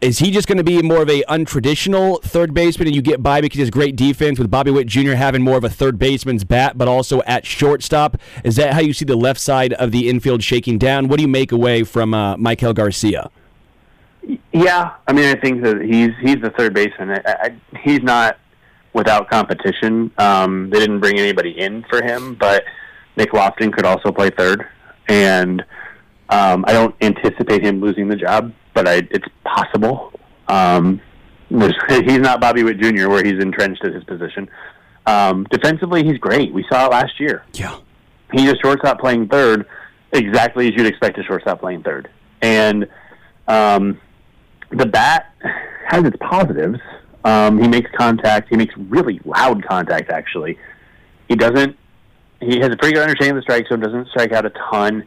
[0.00, 3.22] Is he just going to be more of a untraditional third baseman, and you get
[3.22, 5.12] by because he has great defense with Bobby Witt Jr.
[5.12, 8.16] having more of a third baseman's bat, but also at shortstop?
[8.42, 11.08] Is that how you see the left side of the infield shaking down?
[11.08, 13.30] What do you make away from uh, Maikel Garcia?
[14.52, 17.10] Yeah, I mean, I think that he's he's the third baseman.
[17.10, 18.38] I, I, he's not
[18.94, 20.10] without competition.
[20.16, 22.64] Um, they didn't bring anybody in for him, but
[23.16, 24.66] Nick Loftin could also play third,
[25.08, 25.60] and
[26.30, 30.12] um, I don't anticipate him losing the job, but I, it's possible.
[30.48, 31.00] Um,
[31.50, 34.48] he's not Bobby Witt Jr., where he's entrenched at his position.
[35.06, 36.52] Um, defensively, he's great.
[36.52, 37.76] We saw it last year Yeah.
[38.32, 39.66] he's a shortstop playing third,
[40.12, 42.08] exactly as you'd expect a shortstop playing third.
[42.42, 42.86] And
[43.48, 44.00] um,
[44.70, 45.34] the bat
[45.88, 46.78] has its positives.
[47.24, 48.48] Um, he makes contact.
[48.50, 50.10] He makes really loud contact.
[50.10, 50.58] Actually,
[51.28, 51.76] he doesn't.
[52.40, 53.80] He has a pretty good understanding of the strike zone.
[53.80, 55.04] Doesn't strike out a ton.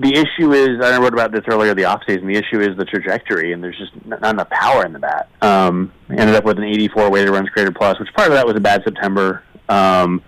[0.00, 2.26] The issue is, I wrote about this earlier the offseason.
[2.26, 5.28] The issue is the trajectory, and there's just not enough power in the bat.
[5.42, 8.56] Um, ended up with an 84 weighted runs created plus, which part of that was
[8.56, 9.42] a bad September.
[9.68, 10.22] Um,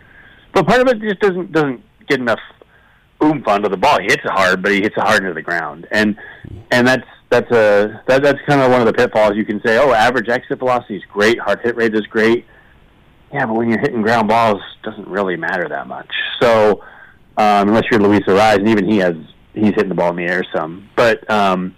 [0.53, 2.41] but part of it just doesn't doesn't get enough
[3.23, 3.99] oomph onto the ball.
[3.99, 6.17] He hits it hard, but he hits it hard into the ground, and
[6.71, 9.37] and that's that's a that, that's kind of one of the pitfalls.
[9.37, 12.45] You can say, oh, average exit velocity is great, hard hit rate is great.
[13.33, 16.11] Yeah, but when you're hitting ground balls, doesn't really matter that much.
[16.41, 16.83] So
[17.39, 19.17] um, unless you're Luis Arraez, and even he has
[19.55, 21.29] he's hitting the ball in the air some, but.
[21.31, 21.75] um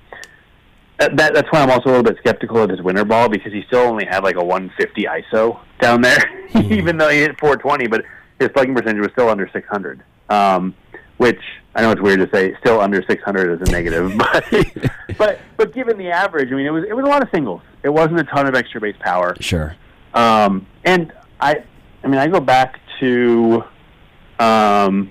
[0.99, 3.53] that, that, that's why I'm also a little bit skeptical of his winter ball because
[3.53, 6.23] he still only had like a 150 ISO down there,
[6.55, 7.89] even though he hit 420.
[7.89, 8.05] But
[8.39, 10.05] his slugging percentage was still under 600.
[10.31, 10.73] Um,
[11.17, 11.41] which
[11.75, 14.45] I know it's weird to say, still under 600 is a negative, but
[15.19, 17.63] but but given the average, I mean, it was it was a lot of singles.
[17.83, 19.37] It wasn't a ton of extra base power.
[19.41, 19.77] Sure.
[20.15, 21.65] Um, and I,
[22.03, 23.65] I mean, I go back to,
[24.39, 25.11] um,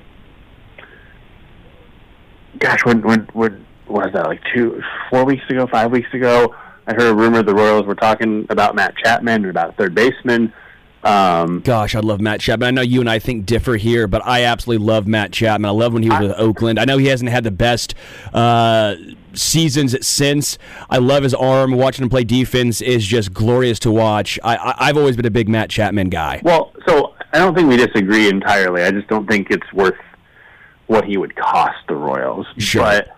[2.64, 4.26] gosh, when when when what was that?
[4.28, 6.55] Like two, four weeks ago, five weeks ago,
[6.88, 10.53] I heard a rumor the Royals were talking about Matt Chapman and about third baseman.
[11.03, 12.66] Um, Gosh, I love Matt Chapman.
[12.66, 15.68] I know you and I think differ here, but I absolutely love Matt Chapman.
[15.68, 16.80] I love when he was with Oakland.
[16.80, 17.93] I know he hasn't had the best
[18.34, 18.95] uh,
[19.34, 20.57] seasons since.
[20.89, 21.74] I love his arm.
[21.74, 24.39] Watching him play defense is just glorious to watch.
[24.45, 26.39] I, I, I've always been a big Matt Chapman guy.
[26.41, 28.84] well, so I don't think we disagree entirely.
[28.84, 29.97] I just don't think it's worth
[30.88, 32.46] what he would cost the Royals.
[32.58, 32.84] Sure.
[32.84, 33.16] But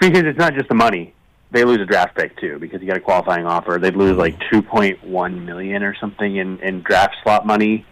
[0.00, 1.14] because it's not just the money.
[1.52, 3.78] They lose a draft pick too because he got a qualifying offer.
[3.78, 7.84] They'd lose like two point one million or something in, in draft slot money.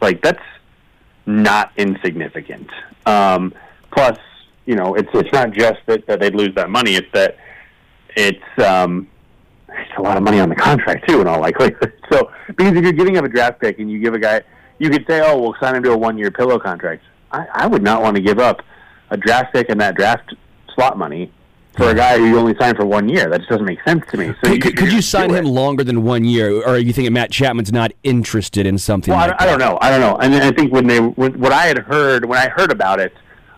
[0.00, 0.42] Like that's
[1.26, 2.70] not insignificant.
[3.06, 3.52] Um,
[3.90, 4.18] plus,
[4.66, 6.94] you know, it's it's not just that, that they'd lose that money.
[6.94, 7.36] It's that
[8.16, 9.08] it's um,
[9.68, 11.92] it's a lot of money on the contract too, in all likelihood.
[12.10, 14.40] So because if you're giving up a draft pick and you give a guy,
[14.78, 17.02] you could say, oh, we'll sign him to a one year pillow contract.
[17.32, 18.62] I, I would not want to give up
[19.10, 20.34] a draft pick and that draft
[20.74, 21.32] slot money
[21.76, 23.28] for a guy who you only signed for one year.
[23.30, 24.34] That just doesn't make sense to me.
[24.42, 27.12] So Could, could, could you sign him longer than one year, or are you thinking
[27.12, 29.50] Matt Chapman's not interested in something Well, I, like I that?
[29.52, 29.78] don't know.
[29.80, 30.16] I don't know.
[30.16, 33.12] And I think when they when, what I had heard when I heard about it,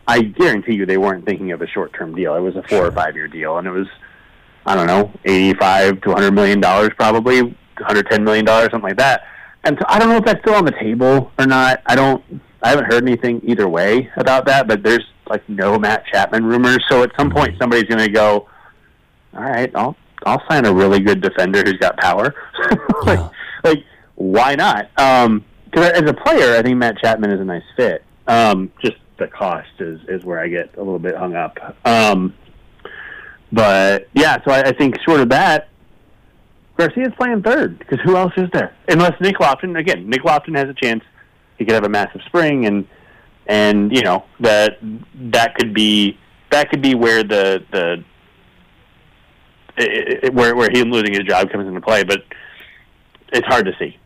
[0.06, 2.34] I guarantee you they weren't thinking of a short term deal.
[2.34, 3.86] It was a four or five year deal, and it was
[4.66, 8.88] I don't know eighty five to hundred million dollars probably, hundred ten million dollars something
[8.90, 9.22] like that.
[9.64, 11.80] And so I don't know if that's still on the table or not.
[11.86, 12.22] I don't.
[12.62, 14.66] I haven't heard anything either way about that.
[14.68, 16.84] But there's like no Matt Chapman rumors.
[16.90, 18.48] So at some point somebody's going to go.
[19.34, 19.96] All right, I'll
[20.26, 22.34] I'll sign a really good defender who's got power.
[23.04, 23.28] like, Yeah.
[23.64, 23.84] like
[24.16, 24.90] why not?
[24.98, 28.04] Um 'cause as a player, I think Matt Chapman is a nice fit.
[28.26, 31.58] Um, just the cost is is where I get a little bit hung up.
[31.86, 32.34] Um,
[33.52, 35.68] but yeah, so I, I think short of that,
[36.76, 38.74] Garcia's playing third because who else is there?
[38.88, 39.76] Unless Nick Loftin.
[39.76, 41.02] Again, Nick Loftin has a chance.
[41.60, 42.86] He could have a massive spring, and
[43.46, 44.78] and you know that
[45.30, 46.16] that could be
[46.50, 48.02] that could be where the the
[49.78, 52.02] i- i- where where him losing his job comes into play.
[52.02, 52.22] But
[53.30, 53.96] it's hard to see.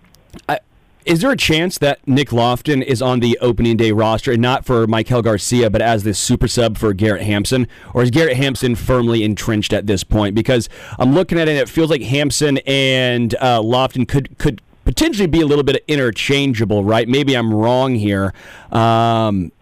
[1.06, 4.64] Is there a chance that Nick Loftin is on the opening day roster, and not
[4.64, 7.68] for Maikel Garcia, but as the super sub for Garrett Hampson?
[7.92, 10.34] Or is Garrett Hampson firmly entrenched at this point?
[10.34, 10.66] Because
[10.98, 15.26] I'm looking at it, and it feels like Hampson and uh, Loftin could could potentially
[15.26, 17.08] be a little bit interchangeable, right?
[17.08, 18.32] Maybe I'm wrong here.
[18.70, 19.52] Um,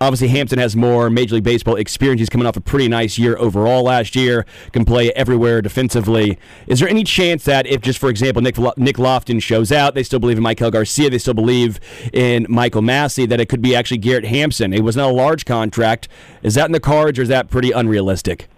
[0.00, 2.20] obviously, Hampson has more Major League Baseball experience.
[2.20, 4.44] He's coming off a pretty nice year overall last year.
[4.72, 6.38] Can play everywhere defensively.
[6.66, 9.94] Is there any chance that if, just for example, Nick Lo- Nick Loftin shows out,
[9.94, 11.80] they still believe in Maikel Garcia, they still believe
[12.12, 14.72] in Michael Massey, that it could be actually Garrett Hampson?
[14.72, 16.08] It was not a large contract.
[16.42, 18.48] Is that in the cards, or is that pretty unrealistic?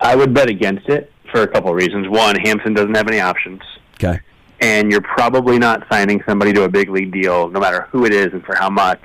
[0.00, 2.08] I would bet against it for a couple of reasons.
[2.08, 3.62] One, Hampson doesn't have any options,
[3.94, 4.20] Okay.
[4.60, 8.12] And you're probably not signing somebody to a big league deal, no matter who it
[8.12, 9.02] is and for how much,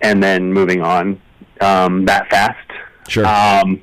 [0.00, 1.20] and then moving on
[1.60, 2.68] um, that fast.
[3.08, 3.24] Sure.
[3.24, 3.80] Um,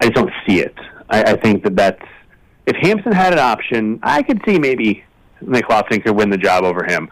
[0.00, 0.74] I just don't see it.
[1.08, 2.04] I, I think that that's
[2.66, 5.04] if Hampson had an option, I could see maybe
[5.40, 7.04] Nick Loftin could win the job over him.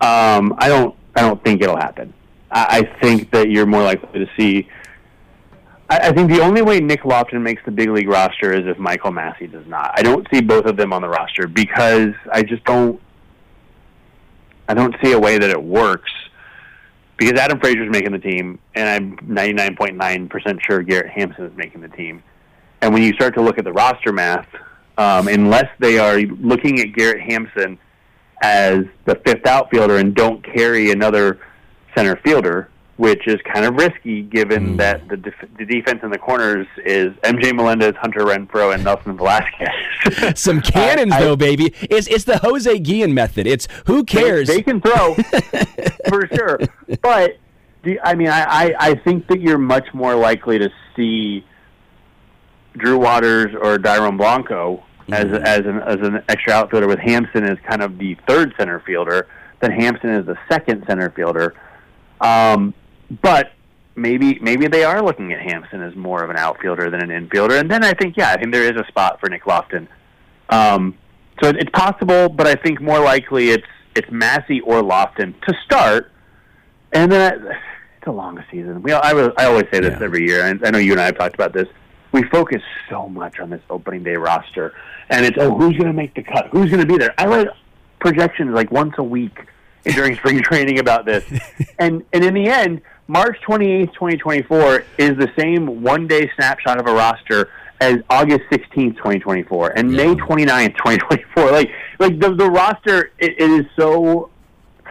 [0.00, 0.94] Um, I don't.
[1.14, 2.12] I don't think it'll happen.
[2.50, 4.68] I, I think that you're more likely to see.
[5.88, 8.78] I, I think the only way Nick Loftin makes the big league roster is if
[8.78, 9.92] Michael Massey does not.
[9.94, 13.00] I don't see both of them on the roster because I just don't.
[14.68, 16.10] I don't see a way that it works
[17.16, 21.88] because Adam Frazier's making the team, and I'm 99.9% sure Garrett Hampson is making the
[21.88, 22.22] team.
[22.82, 24.48] And when you start to look at the roster math,
[24.98, 27.78] um, unless they are looking at Garrett Hampson
[28.42, 31.40] as the fifth outfielder and don't carry another
[31.94, 36.18] center fielder, which is kind of risky given that the, def- the defense in the
[36.18, 39.68] corners is MJ Melendez, Hunter Renfroe, and Nelson Velazquez.
[40.40, 41.74] Some cannons, I- though, baby.
[41.82, 43.46] It's it's the Jose Guillen method.
[43.46, 44.48] It's who cares?
[44.48, 45.14] They, they can throw
[46.08, 46.58] for sure,
[47.02, 47.36] but
[47.82, 51.44] do, I mean, I, I I think that you're much more likely to see
[52.76, 54.82] Drew Waters or Dairon Blanco
[55.12, 58.80] as as an as an extra outfielder with Hampson as kind of the third center
[58.80, 59.28] fielder
[59.60, 61.54] than Hampson is the second center fielder.
[62.20, 62.74] Um,
[63.22, 63.52] but
[63.94, 67.58] maybe maybe they are looking at Hampson as more of an outfielder than an infielder,
[67.60, 69.88] and then I think yeah, I think there is a spot for Nick Loftin.
[70.48, 70.96] Um,
[71.42, 75.54] so it- it's possible, but I think more likely it's it's Massey or Loftin to
[75.64, 76.10] start,
[76.92, 77.54] and then I,
[77.98, 78.82] it's a long season.
[78.82, 80.04] We I, I always say this Yeah.
[80.04, 81.66] every year, and I know you and I have talked about this.
[82.12, 84.72] We focus so much on this opening day roster,
[85.10, 87.14] and it's oh who's going to make the cut, who's going to be there.
[87.18, 87.48] I write
[88.00, 89.36] projections like once a week
[89.84, 91.24] during spring training about this.
[91.78, 96.86] and and in the end, March 28th, 2024 is the same one day snapshot of
[96.86, 97.50] a roster
[97.80, 101.50] as August 16th, 2024 and May 29th, 2024.
[101.50, 104.30] Like like the the roster it, it is so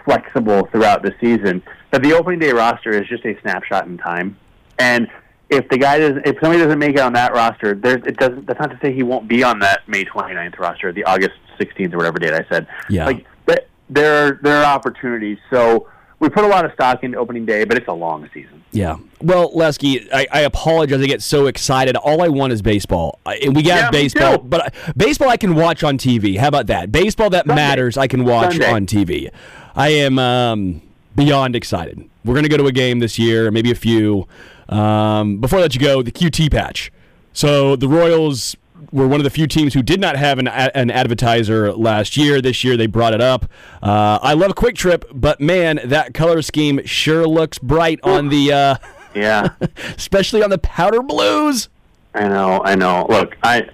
[0.05, 1.61] flexible throughout the season
[1.91, 4.37] that the opening day roster is just a snapshot in time.
[4.79, 5.07] And
[5.49, 8.45] if the guy doesn't, if somebody doesn't make it on that roster, there's it doesn't.
[8.45, 11.93] That's not to say he won't be on that May 29th roster, the August 16th
[11.93, 12.67] or whatever date I said.
[12.89, 13.05] Yeah.
[13.05, 15.37] Like but there, are, there are opportunities.
[15.49, 15.87] So
[16.19, 18.63] we put a lot of stock into opening day, but it's a long season.
[18.71, 18.97] Yeah.
[19.21, 21.01] Well, Lesky, I, I apologize.
[21.01, 21.95] I get so excited.
[21.95, 23.19] All I want is baseball.
[23.25, 26.37] I, and we got Yeah, baseball, but I, baseball I can watch on TV.
[26.37, 26.91] How about that?
[26.91, 28.71] Baseball that matters, I can watch Sunday.
[28.71, 29.29] on TV.
[29.75, 30.81] I am um,
[31.15, 32.09] beyond excited.
[32.23, 34.27] We're going to go to a game this year, maybe a few.
[34.69, 36.91] Um, before I let you go, the QT patch.
[37.33, 38.55] So the Royals
[38.91, 42.41] were one of the few teams who did not have an, an advertiser last year.
[42.41, 43.45] This year they brought it up.
[43.81, 48.51] Uh, I love QuikTrip, but man, that color scheme sure looks bright on the.
[48.53, 48.75] Uh,
[49.15, 49.47] Yeah,
[49.95, 51.69] especially on the powder blues.
[52.13, 53.05] I know, I know.
[53.09, 53.67] Look, I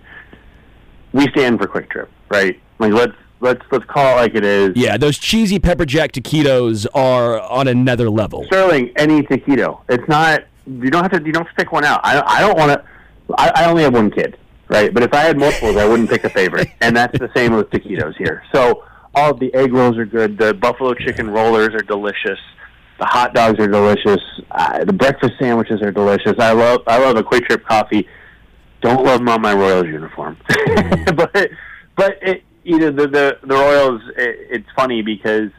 [1.13, 2.59] we stand for QuikTrip, right?
[2.79, 4.75] Like let's let's let's call it like it is.
[4.75, 8.43] Yeah, those cheesy pepper jack taquitos are on another level.
[8.45, 9.81] Sterling, any taquito.
[9.89, 10.43] It's not.
[10.67, 11.25] You don't have to.
[11.25, 12.01] You don't have to pick one out.
[12.03, 12.85] I, I don't want to.
[13.37, 14.37] I, I only have one kid,
[14.71, 14.93] right?
[14.93, 17.69] But if I had multiples, I wouldn't pick a favorite, and that's the same with
[17.69, 18.43] taquitos here.
[18.53, 20.37] So all of the egg rolls are good.
[20.37, 22.39] The buffalo chicken rollers are delicious.
[22.97, 24.21] The hot dogs are delicious.
[24.49, 26.35] Uh, the breakfast sandwiches are delicious.
[26.39, 26.81] I love.
[26.87, 28.07] I love a QuikTrip coffee.
[28.81, 30.37] Don't love them on my Royals uniform,
[31.15, 31.49] but
[31.95, 34.01] but it, you know the the the Royals.
[34.17, 35.49] It, it's funny because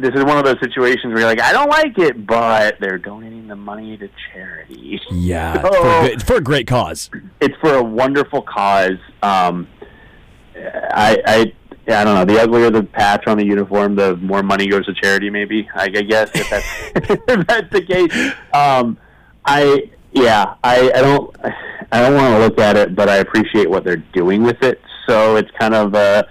[0.00, 2.98] this is one of those situations where you're like, I don't like it, but they're
[2.98, 5.00] donating the money to charity.
[5.10, 7.10] Yeah, So, for, a good, for a great cause.
[7.40, 8.98] it's for a wonderful cause.
[9.22, 9.68] Um,
[10.56, 11.52] I, I,
[11.88, 12.24] I don't know.
[12.24, 15.30] The uglier the patch on the uniform, the more money goes to charity.
[15.30, 16.66] Maybe I, I guess if that's
[17.28, 18.32] if that's the case.
[18.52, 18.98] Um,
[19.44, 21.34] I, yeah, I, I don't,
[21.92, 24.80] I don't want to look at it, but I appreciate what they're doing with it.
[25.08, 26.22] So it's kind of, uh,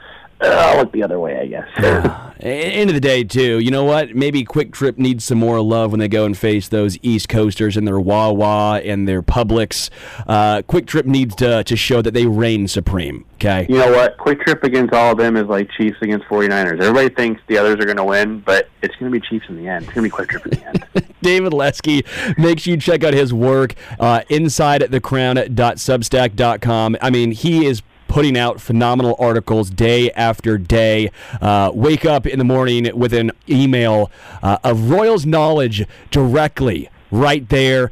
[0.41, 1.67] I'll look the other way, I guess.
[2.41, 3.59] A- End of the day, too.
[3.59, 4.15] You know what?
[4.15, 7.85] Maybe QuikTrip needs some more love when they go and face those East Coasters and
[7.85, 9.89] their Wawa and their Publix.
[10.25, 13.25] Uh, QuikTrip needs to to show that they reign supreme.
[13.35, 13.65] Okay.
[13.69, 14.17] you know what?
[14.17, 16.79] QuikTrip against all of them is like Chiefs against 49ers.
[16.81, 19.57] Everybody thinks the others are going to win, but it's going to be Chiefs in
[19.57, 19.83] the end.
[19.85, 20.85] It's going to be QuikTrip in the end.
[21.21, 22.05] David Lesky.
[22.37, 26.97] Make sure you check out his work uh, inside thecrown.substack.com.
[27.01, 31.11] I mean, he is putting out phenomenal articles day after day.
[31.39, 34.11] Uh, wake up in the morning with an email
[34.43, 36.89] uh, of Royals knowledge directly.
[37.11, 37.91] Right there.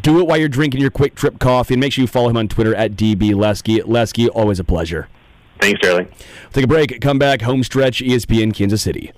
[0.00, 1.74] Do it while you're drinking your QuikTrip coffee.
[1.74, 3.82] And make sure you follow him on Twitter at DB Lesky.
[3.82, 5.08] Lesky, always a pleasure.
[5.60, 6.08] Thanks, Sterling.
[6.52, 7.00] Take a break.
[7.00, 7.42] Come back.
[7.42, 9.12] Home stretch, ESPN Kansas City.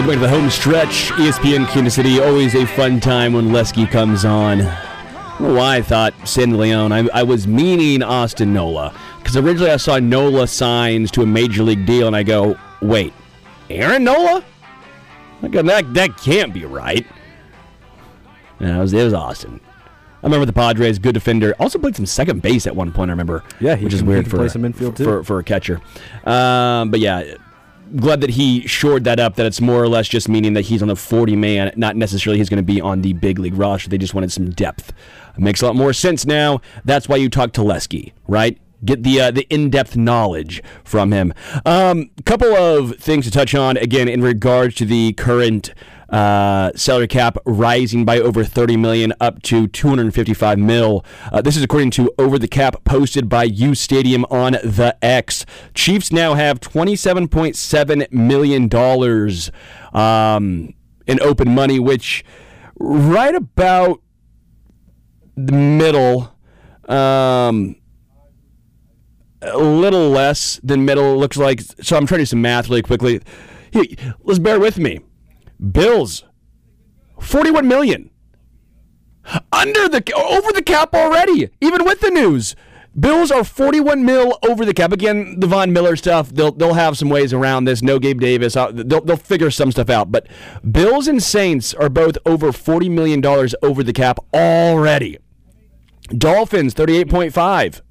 [0.00, 1.10] Welcome back to the home stretch.
[1.18, 2.20] ESPN Kansas City.
[2.20, 4.62] Always a fun time when Lesky comes on.
[4.62, 6.90] I don't know why I thought San Leone.
[6.90, 8.94] I, I was meaning Austin Nola.
[9.18, 13.12] Because originally I saw Nola signs to a major league deal, and I go, wait,
[13.68, 14.42] Aaron Nola?
[15.42, 17.06] Like, that, that can't be right.
[18.58, 19.60] And it was, it was Austin.
[20.22, 21.54] I remember the Padres, good defender.
[21.60, 23.10] Also played some second base at one point.
[23.10, 23.44] I remember.
[23.60, 25.04] Yeah, he which is can- he weird for play some infield, too.
[25.04, 25.82] for, for a catcher.
[26.24, 27.34] Um, but yeah,
[27.96, 29.36] glad that he shored that up.
[29.36, 32.38] That it's more or less just meaning that he's on the 40 man, not necessarily
[32.38, 33.88] he's going to be on the big league roster.
[33.88, 34.92] They just wanted some depth.
[35.36, 36.60] It makes a lot more sense now.
[36.84, 38.58] That's why you talk to Lesky, right?
[38.84, 41.34] Get the uh, the in depth knowledge from him.
[41.66, 45.74] Um, couple of things to touch on again in regards to the current
[46.10, 51.04] uh, salary cap rising by over 30 million up to 255 mil.
[51.32, 55.46] Uh, this is according to over the cap posted by U Stadium on the X.
[55.74, 59.50] Chiefs now have 27.7 million dollars
[59.92, 60.74] um,
[61.06, 62.24] in open money, which
[62.78, 64.00] right about
[65.36, 66.34] the middle.
[66.88, 67.76] Um,
[69.42, 71.60] a little less than middle looks like.
[71.60, 73.20] So I'm trying to do some math really quickly.
[73.72, 73.84] Here,
[74.22, 75.00] let's bear with me.
[75.60, 76.24] Bills,
[77.20, 78.10] 41 million.
[79.52, 82.56] Under the over the cap already, even with the news.
[82.98, 84.90] Bills are 41 mil over the cap.
[84.90, 87.82] Again, the Von Miller stuff, they'll they'll have some ways around this.
[87.82, 90.10] No Gabe Davis, uh, they'll they'll figure some stuff out.
[90.10, 90.26] But
[90.68, 95.18] Bills and Saints are both over 40 million dollars over the cap already.
[96.08, 97.82] Dolphins 38.5.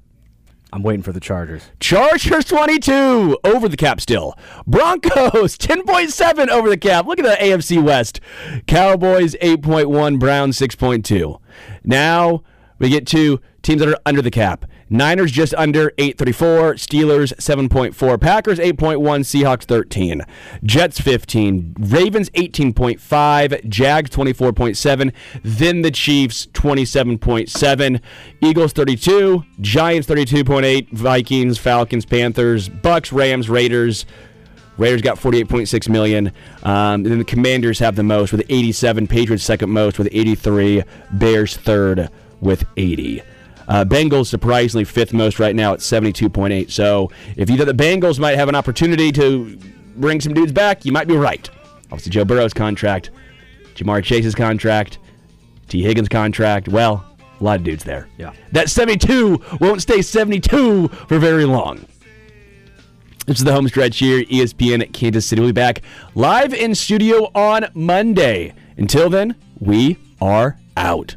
[0.72, 1.70] I'm waiting for the Chargers.
[1.80, 4.38] Chargers 22 over the cap still.
[4.66, 7.06] Broncos 10.7 over the cap.
[7.06, 8.20] Look at the AFC West.
[8.66, 11.40] Cowboys 8.1, Browns 6.2.
[11.82, 12.42] Now
[12.78, 14.64] we get to teams that are under the cap.
[14.92, 20.22] Niners just under 834, Steelers 7.4, Packers 8.1, Seahawks 13,
[20.64, 25.12] Jets 15, Ravens 18.5, Jags 24.7,
[25.44, 28.00] then the Chiefs 27.7,
[28.40, 34.06] Eagles 32, Giants 32.8, Vikings, Falcons, Panthers, Bucs, Rams, Raiders.
[34.76, 36.28] Raiders got 48.6 million.
[36.62, 39.06] Um, and then the Commanders have the most with 87.
[39.08, 40.84] Patriots second most with 83.
[41.12, 42.08] Bears third
[42.40, 43.22] with 80.
[43.70, 46.70] Uh, Bengals surprisingly fifth most right now at 72.8.
[46.72, 49.56] So if you thought the Bengals might have an opportunity to
[49.94, 51.48] bring some dudes back, you might be right.
[51.84, 53.10] Obviously, Joe Burrow's contract,
[53.76, 54.98] Ja'Marr Chase's contract,
[55.68, 56.68] Tee Higgins' contract.
[56.68, 57.06] Well,
[57.40, 58.08] a lot of dudes there.
[58.18, 58.32] Yeah.
[58.50, 61.86] That 72 won't stay 72 for very long.
[63.26, 65.40] This is the home stretch here, ESPN at Kansas City.
[65.40, 65.82] We'll be back
[66.16, 68.52] live in studio on Monday.
[68.76, 71.14] Until then, we are out.